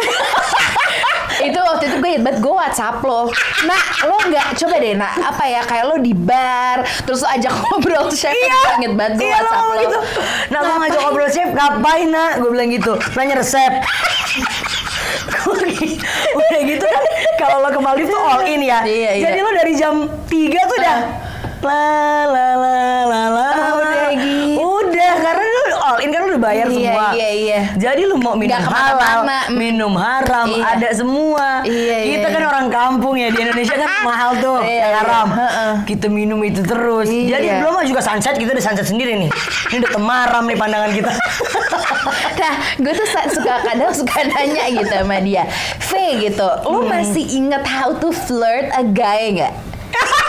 itu 1.35 1.59
waktu 1.59 1.83
itu 1.91 1.97
gue 1.99 2.15
banget 2.23 2.39
gue 2.39 2.53
WhatsApp 2.53 3.03
lo 3.03 3.27
nah 3.67 3.81
lo 4.07 4.15
nggak 4.31 4.55
coba 4.55 4.75
deh 4.79 4.95
nak 4.95 5.13
apa 5.19 5.43
ya 5.51 5.61
kayak 5.67 5.83
lo 5.83 5.99
di 5.99 6.15
bar 6.15 6.87
terus 7.03 7.21
lo 7.21 7.27
ajak 7.27 7.51
ngobrol 7.61 8.07
chef 8.07 8.31
iya, 8.31 8.55
gue 8.55 8.73
inget 8.79 8.93
banget 8.95 9.13
gue 9.19 9.27
iya 9.27 9.35
WhatsApp 9.43 9.67
lo 9.67 9.73
gitu. 9.83 9.99
Nah, 10.45 10.59
gue 10.61 10.75
ngajak 10.77 11.01
ngobrol 11.01 11.29
chef, 11.31 11.49
ngapain 11.51 12.07
nak? 12.09 12.31
Gue 12.39 12.49
bilang 12.53 12.69
gitu, 12.69 12.93
nanya 13.17 13.35
resep. 13.41 13.73
Udah 16.37 16.61
gitu 16.61 16.85
kan, 16.85 17.03
kalau 17.37 17.65
lo 17.65 17.69
ke 17.73 17.79
Maldives 17.81 18.11
tuh 18.13 18.21
all 18.21 18.45
in 18.45 18.61
ya. 18.61 18.85
Iya, 18.85 19.11
iya. 19.19 19.23
Jadi 19.29 19.39
lo 19.41 19.51
dari 19.53 19.73
jam 19.77 19.95
3 20.29 20.69
tuh 20.69 20.77
udah 20.79 20.97
la 21.65 21.89
la 22.25 22.47
la 22.55 22.77
la 23.03 23.21
la. 23.27 23.47
Ah, 23.47 23.69
udah 23.73 24.09
gitu. 24.13 24.61
Udah, 24.61 25.13
karena 25.17 25.43
lo 25.43 25.77
all 25.77 25.97
in 25.99 26.09
kan 26.09 26.19
lo 26.21 26.27
udah 26.29 26.43
bayar 26.43 26.65
Iya, 26.67 26.75
semua. 26.87 27.05
iya, 27.11 27.29
iya. 27.31 27.59
Jadi 27.75 28.01
lo 28.03 28.15
mau 28.15 28.33
minum 28.33 28.53
Nggak 28.53 28.63
halal. 28.67 29.19
Mm. 29.25 29.53
minum 29.55 29.93
haram, 29.95 30.45
Iya. 30.47 30.63
ada 30.71 30.89
semua. 30.91 31.47
Iya, 31.61 31.97
iya, 31.97 31.97
Kita 32.15 32.27
kan 32.29 32.41
iya. 32.41 32.47
orang 32.47 32.67
kampung 32.69 33.13
ya 33.15 33.27
di 33.27 33.39
Indonesia 33.39 33.75
kan 33.75 33.89
mahal 34.07 34.31
tuh, 34.37 34.59
Iya, 34.59 34.69
yang 34.71 34.85
iya. 34.87 34.99
haram. 34.99 35.27
Heeh. 35.31 35.73
Kita 35.85 36.05
minum 36.07 36.39
itu 36.41 36.61
terus. 36.61 37.07
Iya. 37.07 37.37
Jadi 37.37 37.47
belum 37.59 37.73
juga 37.83 38.01
sunset, 38.01 38.35
kita 38.35 38.51
udah 38.51 38.63
sunset 38.63 38.85
sendiri 38.85 39.17
nih. 39.17 39.29
Ini 39.69 39.77
udah 39.79 39.91
temaram 39.91 40.43
nih 40.45 40.55
pandangan 40.55 40.91
kita. 40.91 41.11
Nah, 42.35 42.53
gue 42.77 42.93
tuh 42.93 43.07
suka 43.31 43.57
kadang 43.63 43.89
suka 43.89 44.21
nanya 44.23 44.69
gitu 44.69 44.91
sama 44.91 45.17
dia, 45.17 45.49
V 45.81 45.91
gitu, 46.21 46.45
lo 46.45 46.83
Hmm. 46.83 46.91
masih 46.91 47.25
inget 47.25 47.65
how 47.65 47.89
to 47.91 48.13
flirt 48.13 48.69
a 48.71 48.85
guy 48.85 49.33
nggak? 49.33 49.49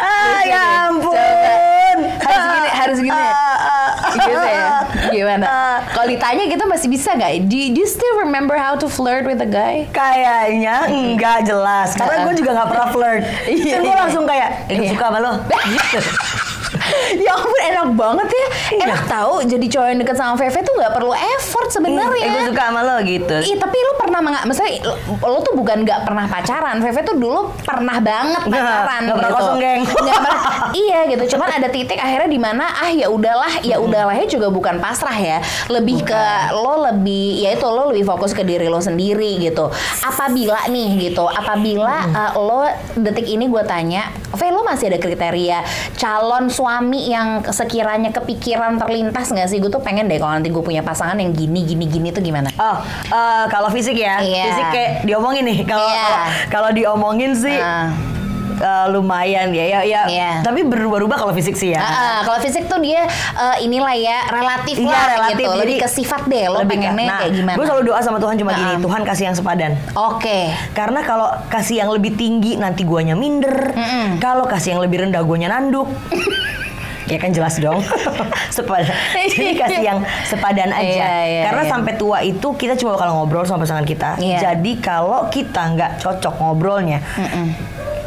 ah, 0.00 0.40
ya 0.42 0.62
ampun. 0.88 1.96
Coba. 2.16 2.28
Harus 2.30 2.46
gini, 2.48 2.68
harus 2.70 2.98
gini. 3.00 3.12
Ah, 3.12 3.30
ah, 3.30 3.60
ah, 3.60 3.88
Gitu 4.10 4.30
ya? 4.32 4.68
Gimana? 5.10 5.44
Ah. 5.44 5.76
Kalau 5.90 6.06
ditanya 6.08 6.44
kita 6.46 6.64
masih 6.64 6.88
bisa 6.88 7.12
nggak? 7.12 7.46
Do, 7.46 7.58
do 7.70 7.78
you 7.78 7.88
still 7.88 8.16
remember 8.18 8.56
how 8.56 8.74
to 8.74 8.88
flirt 8.88 9.24
with 9.24 9.38
a 9.38 9.46
guy? 9.46 9.86
Kayaknya 9.90 10.88
enggak 10.88 11.44
jelas 11.44 11.94
Karena 11.94 12.16
Heeh. 12.20 12.24
gue 12.26 12.34
juga 12.36 12.50
gak 12.56 12.68
pernah 12.68 12.88
flirt 12.90 13.22
Iya, 13.50 13.74
Kan 13.76 13.80
gue 13.84 13.96
langsung 13.96 14.24
kayak 14.26 14.48
Iya. 14.66 14.90
suka 14.94 15.04
sama 15.10 15.18
lo 15.20 15.32
Gitu 15.46 16.00
ya 17.24 17.30
ampun 17.34 17.60
enak 17.60 17.88
banget 17.94 18.28
ya. 18.30 18.46
Iya. 18.70 18.82
Enak 18.86 19.02
tahu 19.10 19.32
jadi 19.46 19.66
cowok 19.66 19.86
yang 19.90 19.98
deket 20.02 20.16
sama 20.16 20.34
Veve 20.38 20.58
tuh 20.62 20.74
nggak 20.78 20.92
perlu 20.94 21.12
effort 21.14 21.68
sebenarnya. 21.70 22.24
Eh, 22.24 22.30
gue 22.30 22.42
suka 22.54 22.62
sama 22.70 22.80
lo 22.86 22.96
gitu. 23.02 23.36
Iya 23.40 23.56
tapi 23.58 23.76
lu 23.76 23.92
pernah 23.98 24.18
nggak, 24.22 24.44
misalnya 24.46 24.72
lo, 24.86 24.94
lo 25.26 25.38
tuh 25.42 25.54
bukan 25.58 25.76
nggak 25.82 26.00
pernah 26.06 26.24
pacaran, 26.30 26.76
Veve 26.78 27.00
tuh 27.02 27.16
dulu 27.18 27.40
pernah 27.66 27.98
banget 27.98 28.42
pacaran 28.46 29.02
pernah 29.10 29.30
gitu. 29.30 29.36
kosong, 29.36 29.58
geng. 29.58 29.82
Nggak 30.10 30.20
pernah, 30.22 30.42
iya 30.72 30.98
gitu. 31.10 31.24
Cuman 31.36 31.48
ada 31.60 31.68
titik 31.68 31.98
akhirnya 32.00 32.30
di 32.30 32.40
mana 32.40 32.64
ah 32.70 32.90
ya 32.90 33.06
udahlah, 33.10 33.52
ya 33.62 33.76
udahlah 33.78 34.16
juga 34.30 34.48
bukan 34.52 34.78
pasrah 34.78 35.16
ya, 35.16 35.38
lebih 35.72 36.04
ke 36.06 36.24
lo 36.54 36.86
lebih 36.90 37.42
ya 37.42 37.56
itu 37.56 37.66
lo 37.66 37.90
lebih 37.90 38.06
fokus 38.06 38.32
ke 38.36 38.42
diri 38.46 38.70
lo 38.70 38.78
sendiri 38.78 39.40
gitu. 39.42 39.68
Apabila 40.04 40.68
nih 40.70 41.10
gitu, 41.10 41.26
apabila 41.26 42.06
uh, 42.12 42.32
lo 42.38 42.62
detik 42.98 43.26
ini 43.26 43.50
gue 43.50 43.62
tanya, 43.66 44.12
Ve 44.30 44.52
lo 44.54 44.62
masih 44.62 44.94
ada 44.94 44.98
kriteria 45.02 45.64
calon 45.98 46.52
suami 46.60 47.08
yang 47.08 47.40
sekiranya 47.42 48.12
kepikiran 48.12 48.76
terlintas 48.76 49.32
nggak 49.32 49.48
sih? 49.48 49.56
Gue 49.56 49.72
tuh 49.72 49.80
pengen 49.80 50.04
deh 50.06 50.20
kalau 50.20 50.36
nanti 50.36 50.52
gue 50.52 50.60
punya 50.60 50.84
pasangan 50.84 51.16
yang 51.16 51.32
gini 51.32 51.64
gini 51.64 51.88
gini 51.88 52.12
tuh 52.12 52.20
gimana? 52.20 52.52
Oh, 52.54 52.76
eh, 53.08 53.44
kalau 53.48 53.72
fisik 53.72 53.96
ya, 53.96 54.20
Iya. 54.20 54.44
fisik 54.46 54.66
kayak 54.68 54.90
diomongin 55.02 55.48
nih. 55.48 55.58
Kalau 55.64 55.88
Iya. 55.88 56.04
kalau- 56.52 56.68
diomongin 56.70 57.32
sih 57.32 57.56
Ah. 57.56 57.88
eh, 58.60 58.86
lumayan 58.92 59.50
ya, 59.50 59.64
ya, 59.66 59.80
ya. 59.82 60.02
Iya. 60.04 60.30
Tapi 60.44 60.62
berubah-ubah 60.62 61.16
kalau 61.18 61.32
fisik 61.32 61.56
sih 61.56 61.72
ya. 61.72 61.80
Ah, 61.80 61.88
ah, 61.88 62.18
kalau 62.22 62.38
fisik 62.38 62.68
tuh 62.68 62.76
dia 62.78 63.08
eh, 63.08 63.56
inilah 63.60 63.90
ya 63.90 64.28
relatif 64.28 64.76
Iya, 64.76 64.86
lah 64.86 65.04
relatif. 65.10 65.36
gitu. 65.40 65.50
Lebih 65.50 65.64
Jadi, 65.64 65.74
ke 65.80 65.88
sifat 65.90 66.22
deh 66.26 66.44
lo 66.46 66.60
Lebih 66.60 66.76
pengennya 66.76 67.08
nah, 67.08 67.18
kayak 67.18 67.32
gimana. 67.34 67.56
Gue 67.56 67.64
selalu 67.64 67.82
doa 67.88 68.00
sama 68.00 68.18
Tuhan 68.18 68.36
cuma 68.36 68.52
gini, 68.52 68.72
Nah. 68.76 68.82
Tuhan 68.84 69.02
kasih 69.02 69.24
yang 69.26 69.34
sepadan. 69.34 69.72
Oke. 69.96 70.52
Karena 70.70 71.00
kalau 71.02 71.32
kasih 71.48 71.80
yang 71.80 71.90
lebih 71.90 72.12
tinggi 72.14 72.54
nanti 72.54 72.84
guanya 72.84 73.16
minder. 73.16 73.72
Kalau 74.20 74.44
kasih 74.44 74.76
yang 74.76 74.82
lebih 74.84 75.08
rendah 75.08 75.24
guanya 75.24 75.48
nanduk. 75.50 75.88
ya 77.06 77.16
kan 77.16 77.30
jelas 77.30 77.56
dong. 77.56 77.80
sepadan. 78.56 78.92
Jadi 79.14 79.54
kasih 79.54 79.82
yang 79.82 79.98
sepadan 80.24 80.68
aja. 80.68 80.82
Iya, 80.82 81.12
iya, 81.22 81.42
Karena 81.46 81.62
iya. 81.64 81.70
sampai 81.70 81.92
tua 81.94 82.18
itu 82.20 82.48
kita 82.52 82.74
cuma 82.74 82.96
bakal 82.96 83.14
ngobrol 83.14 83.44
sama 83.44 83.62
pasangan 83.62 83.84
kita. 83.84 84.18
Iya. 84.18 84.38
Jadi 84.42 84.72
kalau 84.78 85.28
kita 85.28 85.62
nggak 85.70 85.92
cocok 85.98 86.34
ngobrolnya, 86.36 86.98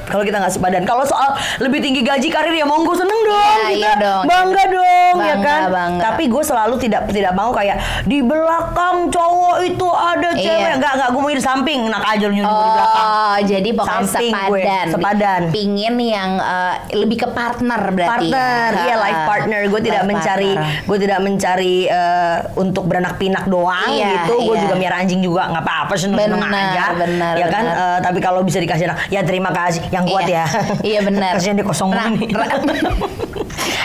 kalau 0.04 0.22
kita 0.22 0.38
nggak 0.38 0.52
sepadan, 0.52 0.84
kalau 0.84 1.02
soal 1.04 1.32
lebih 1.58 1.80
tinggi 1.80 2.04
gaji 2.04 2.28
karir 2.28 2.52
ya 2.52 2.68
monggo 2.68 2.92
seneng 2.92 3.20
dong 3.24 3.40
Iya, 3.40 3.64
kita 3.64 3.74
iya 3.74 3.92
dong. 3.96 4.24
bangga 4.28 4.64
dong 4.68 4.93
ya 5.16 5.36
Bangga, 5.36 5.44
kan. 5.44 5.62
bangga. 5.70 6.02
Tapi 6.06 6.24
gue 6.26 6.44
selalu 6.44 6.76
tidak 6.78 7.02
tidak 7.08 7.34
mau 7.34 7.50
kayak 7.50 7.78
di 8.04 8.20
belakang 8.20 9.08
cowok 9.08 9.58
itu 9.64 9.88
ada 9.90 10.30
Iya. 10.32 10.44
cewek. 10.44 10.72
Enggak 10.76 10.92
enggak 10.94 11.10
gue 11.10 11.22
mau 11.22 11.30
di 11.30 11.42
samping, 11.42 11.80
enak 11.86 12.04
aja 12.04 12.24
lu 12.24 12.34
nyuruh 12.34 12.50
di 12.56 12.70
belakang. 12.72 13.06
Oh, 13.06 13.38
jadi 13.40 13.70
pokoknya 13.72 14.06
Samping 14.06 14.34
gue, 14.34 14.60
sepadan. 14.60 14.86
sepadan. 14.90 15.42
Pingin 15.50 15.96
yang 16.00 16.32
eh, 16.36 16.74
lebih 16.94 17.18
ke 17.20 17.28
partner 17.30 17.82
berarti. 17.88 18.30
partner, 18.30 18.70
ya? 18.72 18.84
iya 18.84 18.94
Ah, 18.94 19.02
life 19.02 19.22
partner. 19.26 19.60
Gue 19.66 19.82
tidak 19.82 20.04
mencari, 20.04 20.52
partner. 20.52 20.84
gue 20.84 20.98
tidak 21.00 21.20
mencari 21.20 21.76
eh, 21.86 22.38
untuk 22.56 22.84
beranak 22.84 23.16
pinak 23.16 23.46
doang 23.46 23.90
Iya, 23.90 24.26
gitu. 24.26 24.36
Gue 24.44 24.56
iya. 24.56 24.64
juga 24.64 24.76
miara 24.76 24.96
anjing 24.98 25.20
juga, 25.20 25.48
nggak 25.48 25.64
apa-apa 25.64 25.94
seneng 25.96 26.20
seneng 26.20 26.42
aja. 26.46 26.86
benar, 26.96 27.34
ya 27.36 27.48
kan. 27.48 27.64
Eh, 27.66 27.98
tapi 28.02 28.20
kalau 28.20 28.42
bisa 28.42 28.58
dikasih 28.58 28.86
anak, 28.86 29.08
ya 29.08 29.22
terima 29.22 29.50
kasih. 29.50 29.82
Yang 29.90 30.04
kuat 30.08 30.24
Iya. 30.24 30.36
ya. 30.36 30.46
Iya 30.94 31.00
benar. 31.02 31.32
Kasihan 31.34 31.54
dia 31.54 31.64
kosong 31.64 31.90
Ra- 31.90 32.10
ra- 32.10 32.62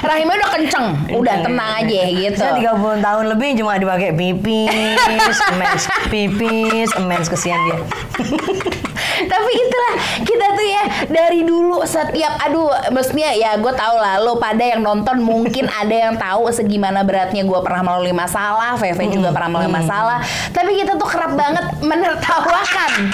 Rahimnya 0.00 0.35
udah 0.37 0.50
kenceng, 0.52 0.87
udah 1.11 1.17
tenang 1.25 1.70
aja 1.82 2.00
gitu. 2.06 2.37
Saya 2.38 2.58
30 2.58 3.02
tahun 3.02 3.25
lebih 3.34 3.50
cuma 3.58 3.78
dipakai 3.78 4.10
pipis, 4.14 5.38
mens, 5.58 5.84
pipis, 6.12 6.90
mens 7.02 7.26
kesian 7.30 7.58
dia. 7.66 7.78
Tapi 9.33 9.50
itulah 9.52 9.95
kita 10.23 10.47
tuh 10.55 10.67
ya 10.67 10.85
dari 11.09 11.40
dulu 11.43 11.83
setiap 11.85 12.38
aduh 12.43 12.71
maksudnya 12.95 13.35
ya 13.35 13.57
gue 13.59 13.73
tau 13.75 13.97
lah 13.99 14.21
lo 14.23 14.38
pada 14.38 14.62
yang 14.62 14.85
nonton 14.85 15.21
mungkin 15.23 15.67
ada 15.81 15.95
yang 15.95 16.14
tahu 16.17 16.50
segimana 16.55 17.02
beratnya 17.02 17.43
gue 17.43 17.61
pernah 17.64 17.83
melalui 17.83 18.14
masalah, 18.14 18.78
Veve 18.78 19.11
juga 19.11 19.35
pernah 19.35 19.59
melalui 19.59 19.73
masalah. 19.73 20.23
Tapi 20.55 20.78
kita 20.78 20.97
tuh 20.97 21.09
kerap 21.09 21.35
banget 21.35 21.67
menertawakan 21.83 23.11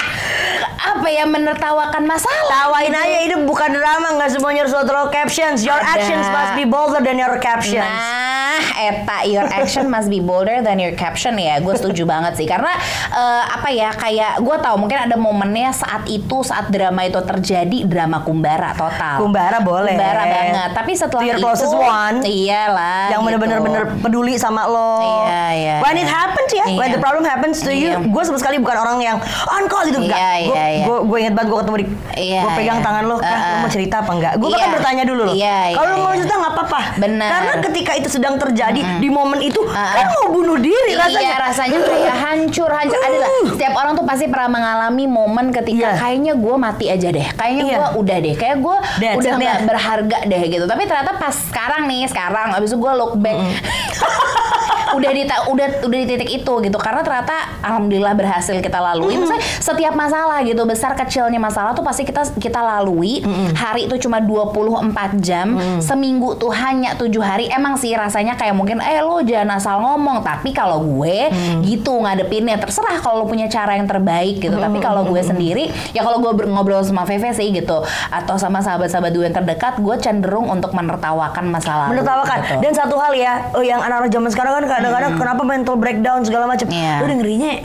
apa 0.85 1.09
ya 1.09 1.25
menertawakan 1.25 2.05
masalah. 2.05 2.69
Tawain 2.69 2.93
aja 2.93 3.19
ini 3.25 3.37
bukan 3.49 3.73
drama, 3.73 4.21
nggak 4.21 4.31
semuanya 4.37 4.69
harus 4.69 4.77
captions. 5.11 5.65
Your 5.65 5.81
Ada. 5.81 5.97
actions 5.97 6.27
must 6.29 6.53
be 6.59 6.65
bolder 6.69 7.01
than 7.01 7.17
your 7.17 7.41
captions. 7.41 7.81
Nah, 7.81 8.44
eta 8.59 9.17
your 9.25 9.47
action 9.47 9.87
must 9.87 10.09
be 10.09 10.19
bolder 10.19 10.61
than 10.61 10.79
your 10.79 10.95
caption 10.95 11.37
ya. 11.37 11.59
Gue 11.59 11.75
setuju 11.75 12.05
banget 12.05 12.37
sih 12.37 12.47
karena 12.47 12.73
eh, 13.11 13.43
apa 13.47 13.69
ya 13.71 13.91
kayak 13.93 14.41
gue 14.41 14.57
tahu 14.59 14.77
mungkin 14.77 14.99
ada 15.01 15.17
momennya 15.17 15.71
saat 15.71 16.07
itu 16.07 16.43
saat 16.43 16.69
drama 16.69 17.05
itu 17.05 17.19
terjadi 17.21 17.85
drama 17.85 18.23
kumbara 18.23 18.75
total. 18.75 19.23
Kumbara 19.23 19.59
boleh. 19.61 19.95
Kumbara 19.95 20.23
banget. 20.25 20.71
Tapi 20.75 20.93
setelah 20.95 21.23
your 21.25 21.39
itu 21.39 21.69
one. 21.75 22.19
iyalah. 22.25 23.13
yang 23.13 23.21
gitu. 23.21 23.37
bener-bener 23.37 23.59
bener 23.61 23.85
peduli 24.01 24.35
sama 24.37 24.67
lo. 24.67 25.01
Iya, 25.25 25.45
iya, 25.55 25.75
When 25.81 25.95
iya. 25.97 26.05
it 26.05 26.11
happens 26.11 26.51
ya, 26.51 26.65
when 26.73 26.89
Iya. 26.89 26.95
the 26.97 27.03
problem 27.03 27.25
happens 27.25 27.61
to 27.61 27.71
you, 27.71 27.93
Iya. 27.93 27.99
gue 28.01 28.23
sama 28.25 28.39
sekali 28.41 28.57
bukan 28.59 28.77
orang 28.77 28.99
yang 29.01 29.17
on 29.47 29.65
call 29.69 29.85
gitu 29.85 30.01
enggak. 30.01 30.19
Iya, 30.19 30.33
iya, 30.41 30.65
iya. 30.81 30.85
gue 30.87 30.99
gue 31.05 31.19
inget 31.21 31.35
banget 31.35 31.49
gue 31.53 31.59
ketemu 31.61 31.77
di, 31.77 31.87
Iya, 32.15 32.41
gue 32.43 32.51
pegang 32.55 32.79
iya. 32.81 32.87
tangan 32.87 33.05
lo, 33.05 33.17
kah, 33.17 33.29
lo 33.29 33.35
Uh-uh. 33.35 33.61
mau 33.61 33.71
cerita 33.71 33.97
apa 34.01 34.11
enggak? 34.13 34.33
Gue 34.37 34.49
Iya. 34.49 34.55
bahkan 34.57 34.71
bertanya 34.73 35.05
dulu 35.05 35.23
loh. 35.25 35.35
Iya, 35.35 35.59
iya, 35.71 35.77
Kalau 35.77 35.89
lo 35.89 35.97
mau 36.01 36.13
iya. 36.13 36.19
cerita 36.21 36.35
nggak 36.35 36.53
apa-apa. 36.55 36.81
Benar. 36.99 37.29
Karena 37.29 37.53
ketika 37.61 37.93
itu 37.95 38.09
sedang 38.09 38.35
terjadi 38.45 38.81
di 39.01 39.09
momen 39.09 39.41
itu, 39.41 39.61
kan 39.65 40.05
Uh-uh. 40.05 40.29
mau 40.29 40.29
bunuh 40.33 40.59
diri 40.61 40.93
rasanya. 40.95 41.21
Iya 41.25 41.37
rasanya 41.41 41.79
kayak 41.81 42.17
hancur 42.17 42.71
hancur 42.71 43.01
ada 43.01 43.17
lah. 43.17 43.29
Uh. 43.29 43.47
Setiap 43.57 43.75
orang 43.75 43.93
tuh 43.95 44.05
pasti 44.05 44.27
pernah 44.29 44.51
mengalami 44.51 45.05
momen 45.07 45.47
ketika 45.51 45.95
Iya. 45.95 46.01
kayaknya 46.01 46.33
gue 46.37 46.55
mati 46.57 46.87
aja 46.89 47.09
deh. 47.09 47.27
Kayaknya 47.35 47.65
Iya. 47.65 47.77
gue 47.77 47.89
udah 47.99 48.17
deh. 48.21 48.35
Kayak 48.37 48.57
gue 48.61 48.77
udah 49.19 49.33
nggak 49.37 49.59
berharga 49.65 50.19
deh 50.25 50.43
gitu. 50.47 50.65
Tapi 50.65 50.83
ternyata 50.85 51.13
pas 51.17 51.35
sekarang 51.35 51.83
nih 51.89 52.05
sekarang 52.07 52.49
abis 52.53 52.71
itu 52.71 52.79
gue 52.79 52.93
look 52.95 53.15
back. 53.17 53.39
udah 54.95 55.11
di 55.11 55.23
udah 55.27 55.69
udah 55.91 55.99
di 55.99 56.07
titik 56.07 56.31
itu 56.31 56.53
gitu 56.63 56.79
karena 56.79 57.03
ternyata 57.03 57.59
alhamdulillah 57.67 58.15
berhasil 58.15 58.55
kita 58.63 58.79
lalui. 58.79 59.19
Maksudnya 59.19 59.43
setiap 59.59 59.95
masalah 59.95 60.39
gitu 60.47 60.63
besar 60.63 60.95
kecilnya 60.95 61.43
masalah 61.43 61.75
tuh 61.75 61.83
pasti 61.83 62.07
kita 62.07 62.23
kita 62.39 62.63
lalui. 62.63 63.19
Hari 63.55 63.91
itu 63.91 64.07
cuma 64.07 64.23
24 64.23 65.19
jam, 65.19 65.59
seminggu 65.83 66.39
tuh 66.39 66.55
hanya 66.55 66.95
tujuh 66.95 67.21
hari. 67.21 67.51
Emang 67.51 67.75
sih 67.75 67.91
rasanya 67.91 68.34
kayak 68.35 68.55
mungkin 68.55 68.79
eh 68.79 69.01
lo 69.01 69.23
jangan 69.23 69.57
asal 69.57 69.81
ngomong, 69.81 70.21
tapi 70.21 70.51
kalau 70.51 70.83
gue 70.83 71.31
gitu 71.63 71.95
ngadepinnya 71.99 72.59
terserah 72.59 72.99
kalau 73.01 73.23
lo 73.23 73.27
punya 73.27 73.47
cara 73.47 73.79
yang 73.79 73.87
terbaik 73.87 74.39
gitu. 74.39 74.55
Tapi 74.55 74.79
kalau 74.79 75.07
gue 75.07 75.21
sendiri 75.21 75.71
ya 75.95 76.03
kalau 76.03 76.21
gue 76.21 76.47
ngobrol 76.47 76.83
sama 76.83 77.03
Veve 77.05 77.33
sih 77.33 77.51
gitu 77.51 77.81
atau 78.11 78.35
sama 78.37 78.61
sahabat-sahabat 78.61 79.11
gue 79.11 79.25
yang 79.25 79.37
terdekat, 79.37 79.79
gue 79.79 79.97
cenderung 79.99 80.47
untuk 80.49 80.75
menertawakan 80.75 81.47
masalah 81.49 81.89
menertawakan 81.89 82.39
gitu. 82.45 82.61
dan 82.61 82.73
satu 82.75 82.97
hal 82.99 83.13
ya 83.15 83.51
oh, 83.55 83.63
yang 83.63 83.81
anak-anak 83.81 84.11
zaman 84.11 84.31
sekarang 84.31 84.53
kan 84.61 84.65
kadang-kadang 84.67 85.13
kenapa 85.17 85.43
mental 85.45 85.77
breakdown 85.79 86.21
segala 86.27 86.45
macam 86.51 86.67
Iya. 86.69 87.01
lu 87.03 87.07
dengerinnya 87.07 87.63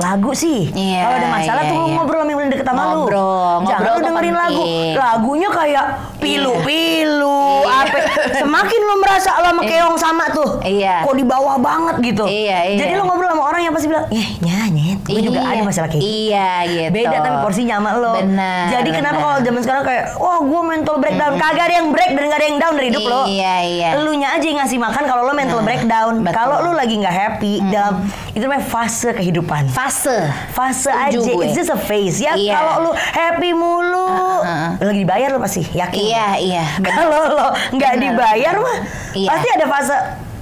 lagu 0.00 0.30
sih 0.32 0.60
Iya, 0.70 0.98
kalau 1.02 1.16
ada 1.16 1.28
masalah 1.30 1.62
iya, 1.62 1.68
tuh 1.68 1.76
lu 1.76 1.84
iya. 1.84 1.94
ngobrol 1.94 2.20
sama 2.20 2.30
yang 2.34 2.50
deket 2.50 2.66
sama 2.66 2.82
lu 2.82 2.90
Ngobrol, 3.00 3.56
jangan 3.62 3.84
lu 3.86 4.00
dengerin 4.00 4.34
lagu 4.34 4.62
penting. 4.62 4.94
lagunya 4.96 5.48
kayak 5.50 5.84
pilu-pilu 6.18 7.40
Iya. 7.60 7.76
apa 7.80 7.98
semakin 8.34 8.80
lu 8.80 8.94
merasa 8.98 9.30
lo 9.36 9.46
sama 9.46 9.62
keong 9.62 9.96
sama 9.96 10.24
tuh 10.30 10.50
Iya. 10.62 11.04
kok 11.04 11.14
di 11.14 11.24
bawah 11.24 11.56
banget 11.56 11.96
gitu 12.02 12.24
Iya, 12.24 12.58
iya. 12.66 12.78
jadi 12.78 12.92
lu 12.96 13.04
ngobrol 13.04 13.28
sama 13.28 13.44
orang 13.46 13.60
yang 13.62 13.72
pasti 13.72 13.86
bilang 13.86 14.06
eh 14.08 14.28
nyanyi 14.40 14.79
gue 15.10 15.22
juga 15.22 15.40
Iya. 15.40 15.50
ada 15.50 15.62
masalah 15.62 15.88
kayak 15.88 16.00
gitu 16.00 16.12
Iya 16.26 16.50
gitu. 16.64 16.90
Beda 16.92 17.16
tapi 17.18 17.36
porsinya 17.40 17.74
sama 17.76 17.90
lo. 17.94 18.12
Benar. 18.16 18.64
Jadi 18.70 18.90
kenapa 18.90 19.12
benar. 19.12 19.24
kalau 19.26 19.38
zaman 19.40 19.60
sekarang 19.60 19.82
kayak, 19.82 20.04
wah 20.16 20.38
gue 20.40 20.60
mental 20.64 20.96
breakdown, 20.96 21.32
kagak 21.34 21.64
ada 21.64 21.74
yang 21.76 21.88
break 21.88 22.10
dan 22.10 22.24
gak 22.24 22.38
ada 22.38 22.46
yang 22.46 22.58
down 22.58 22.72
dari 22.72 22.86
hidup 22.88 23.04
lo. 23.04 23.22
Iya, 23.24 23.54
iya. 23.62 23.88
Elunya 23.94 24.28
aja 24.30 24.42
yang 24.42 24.58
ngasih 24.58 24.78
makan 24.78 25.02
kalau 25.04 25.22
lo 25.22 25.32
mental 25.32 25.58
Nah, 25.58 25.66
breakdown. 25.66 26.12
Kalau 26.26 26.56
lo 26.60 26.72
lagi 26.72 26.94
nggak 26.94 27.12
happy 27.12 27.52
dalam 27.66 27.94
itu 28.30 28.40
namanya 28.40 28.62
fase 28.62 29.10
kehidupan. 29.10 29.68
fase 29.68 30.16
Fase 30.50 30.88
Setuju 30.88 31.18
aja, 31.18 31.30
gue. 31.30 31.44
it's 31.44 31.54
just 31.54 31.68
a 31.68 31.78
phase 31.78 32.18
ya. 32.18 32.32
Iya. 32.32 32.54
Kalau 32.54 32.74
lo 32.80 32.90
happy 32.94 33.50
mulu, 33.52 34.06
Heeh. 34.40 34.68
lo 34.76 34.86
lagi 34.86 35.00
dibayar 35.00 35.28
lo 35.28 35.38
pasti 35.38 35.62
yakin. 35.66 36.00
Iya, 36.00 36.26
iya. 36.38 36.64
Kalau 36.86 37.06
lo 37.28 37.46
nggak 37.70 37.94
dibayar 37.96 38.54
mah, 38.56 38.76
Iya. 39.12 39.28
pasti 39.28 39.48
ada 39.50 39.66
fase 39.66 39.96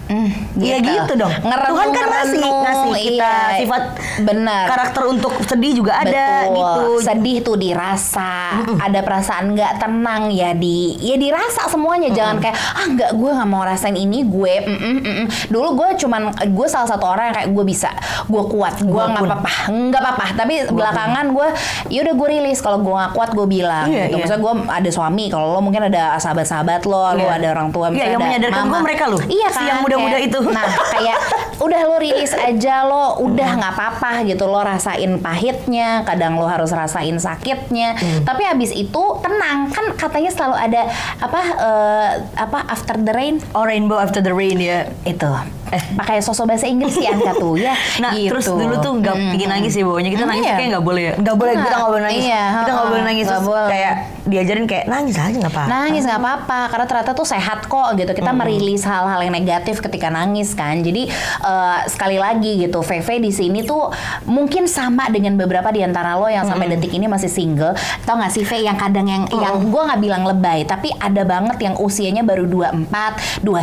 Hmm, 0.08 0.24
Iya 0.58 0.76
gitu 0.78 1.12
dong. 1.14 1.32
Ngerenung, 1.38 1.70
Tuhan 1.72 1.88
kan 1.88 2.06
ngasih 2.10 2.42
ngasih 2.42 2.92
kita 2.98 3.30
iya. 3.30 3.56
sifat 3.56 3.82
benar. 4.20 4.64
karakter 4.66 5.02
untuk 5.06 5.32
sedih 5.42 5.72
juga 5.74 5.92
ada 5.96 6.26
Betul. 6.44 6.54
gitu. 6.54 6.84
Sedih 7.00 7.36
tuh 7.40 7.56
dirasa, 7.56 8.34
ada 8.76 9.00
perasaan 9.00 9.54
nggak 9.54 9.72
tenang 9.78 10.28
ya 10.28 10.52
di 10.52 10.98
ya 10.98 11.14
dirasa 11.14 11.66
semuanya. 11.66 12.10
Jangan 12.10 12.36
kayak 12.38 12.56
ah 12.56 12.86
nggak 12.86 13.10
gue 13.12 13.30
nggak 13.32 13.48
mau 13.48 13.62
rasain 13.62 13.94
ini 13.94 14.22
gue. 14.22 14.54
mm, 14.60 14.76
mm, 14.76 14.98
mm, 14.98 15.14
mm." 15.16 15.26
Dulu 15.48 15.68
gue 15.74 15.88
cuman 15.96 16.20
gue 16.34 16.66
salah 16.66 16.86
satu 16.86 17.06
orang 17.06 17.30
yang 17.30 17.36
kayak 17.36 17.50
gue 17.50 17.64
bisa, 17.64 17.90
gue 18.24 18.42
kuat, 18.44 18.74
gue 18.78 18.86
Gua 18.88 19.06
nggak 19.06 19.24
apa-apa, 19.24 19.52
nggak 19.70 20.00
apa-apa. 20.00 20.26
Tapi 20.34 20.54
belakangan 20.68 21.26
gue, 21.30 21.48
ya 21.88 22.02
udah 22.02 22.14
gue 22.14 22.28
rilis 22.28 22.58
kalau 22.58 22.78
gue 22.78 22.90
nggak 22.90 23.12
kuat 23.12 23.30
gue 23.30 23.46
bilang. 23.46 23.86
Iya, 23.86 24.10
gitu. 24.10 24.18
iya. 24.18 24.24
Maksudnya 24.26 24.42
gue 24.42 24.52
ada 24.66 24.90
suami, 24.90 25.24
kalau 25.28 25.54
lo 25.54 25.60
mungkin 25.60 25.86
ada 25.86 26.18
sahabat-sahabat 26.18 26.82
lo, 26.82 27.14
lo 27.14 27.22
Iya. 27.22 27.38
ada 27.38 27.46
orang 27.52 27.68
tua, 27.70 27.86
Iya, 27.86 27.92
misalnya 27.92 28.08
yang 28.08 28.18
ada 28.18 28.26
menyadarkan 28.26 28.58
mama. 28.60 28.72
gue 28.72 28.80
mereka 28.82 29.04
loh. 29.06 29.20
Iya 29.22 29.48
Si 29.48 29.54
kan, 29.54 29.64
yang 29.64 29.78
muda-muda 29.80 30.16
kayak- 30.16 30.28
itu. 30.28 30.40
Nah 30.50 30.66
kayak 30.92 31.18
udah 31.58 31.80
lo 31.86 31.96
rilis 31.98 32.32
aja 32.34 32.86
lo 32.86 33.20
udah 33.22 33.50
nggak 33.58 33.72
apa-apa 33.74 34.26
gitu. 34.26 34.44
Lo 34.48 34.60
rasain 34.62 35.18
pahitnya 35.20 36.02
kadang 36.02 36.36
lo 36.36 36.46
harus 36.48 36.70
rasain 36.72 37.16
sakitnya. 37.18 37.94
Tapi 38.24 38.42
habis 38.44 38.72
itu 38.72 39.02
tenang. 39.22 39.70
Kan 39.70 39.94
katanya 39.94 40.30
selalu 40.32 40.56
ada 40.56 40.82
apa 41.20 41.40
eh, 41.58 42.10
apa 42.36 42.58
after 42.68 42.96
the 42.98 43.12
rain? 43.14 43.38
Oh 43.54 43.64
Rainbow 43.64 43.98
After 43.98 44.24
the 44.24 44.32
Rain 44.32 44.58
ya. 44.58 44.88
itu 45.04 45.30
eh 45.68 45.82
pakai 45.94 46.18
sosok 46.18 46.44
bahasa 46.46 46.64
Inggris 46.64 46.96
Anka 46.98 47.32
tuh 47.34 47.54
ya 47.54 47.74
Nah 47.98 48.12
gitu. 48.12 48.32
terus 48.32 48.46
dulu 48.46 48.74
tuh 48.78 48.92
nggak 48.96 49.14
Mm. 49.14 49.30
pingin 49.30 49.48
nangis 49.48 49.70
sih 49.70 49.82
bawahnya 49.82 50.10
kita 50.10 50.22
Hmm, 50.22 50.30
nangis 50.30 50.44
iya. 50.44 50.54
kayak 50.54 50.68
nggak 50.70 50.84
boleh 50.84 51.02
ya 51.02 51.12
nggak 51.14 51.36
boleh 51.36 51.52
kita 51.54 51.74
nggak 51.74 51.90
boleh 51.90 52.02
nangis 52.02 52.22
Iya, 52.24 52.44
kita 52.54 52.70
nggak 52.70 52.88
boleh 52.88 53.02
nangis 53.02 53.24
nggak 53.24 53.34
terus 53.36 53.50
boleh. 53.50 53.68
kayak 53.68 53.94
diajarin 54.24 54.66
kayak 54.66 54.84
nangis 54.86 55.16
aja 55.16 55.36
nggak 55.38 55.50
apa 55.50 55.62
Nangis 55.66 56.02
nggak 56.04 56.20
apa-apa 56.20 56.60
karena 56.68 56.86
ternyata 56.86 57.10
tuh 57.12 57.24
sehat 57.24 57.64
kok 57.64 57.88
gitu. 57.94 58.10
Kita 58.10 58.30
merilis 58.30 58.82
hal-hal 58.82 59.20
yang 59.20 59.34
negatif 59.34 59.76
ketika 59.78 60.08
nangis 60.08 60.52
kan. 60.52 60.78
Jadi 60.78 61.08
eh, 61.42 61.78
sekali 61.86 62.16
lagi 62.16 62.58
gitu, 62.58 62.80
VV 62.80 63.08
di 63.18 63.30
sini 63.30 63.60
tuh 63.62 63.88
mungkin 64.24 64.64
sama 64.66 65.08
dengan 65.08 65.34
beberapa 65.34 65.68
di 65.68 65.80
antara 65.80 66.14
lo 66.14 66.26
yang 66.26 66.44
sampai 66.44 66.68
detik 66.70 66.90
ini 66.90 67.06
masih 67.06 67.28
single. 67.28 67.72
Tau 68.02 68.16
gak 68.16 68.30
sih 68.30 68.42
V 68.42 68.58
yang 68.58 68.76
kadang 68.76 69.04
yang 69.04 69.22
yang 69.30 69.64
gue 69.64 69.82
nggak 69.82 69.98
bilang 69.98 70.24
lebay, 70.24 70.64
tapi 70.64 70.92
ada 70.92 71.22
banget 71.22 71.56
yang 71.58 71.74
usianya 71.76 72.20
baru 72.20 72.44
24, 72.44 73.16
23 73.42 73.56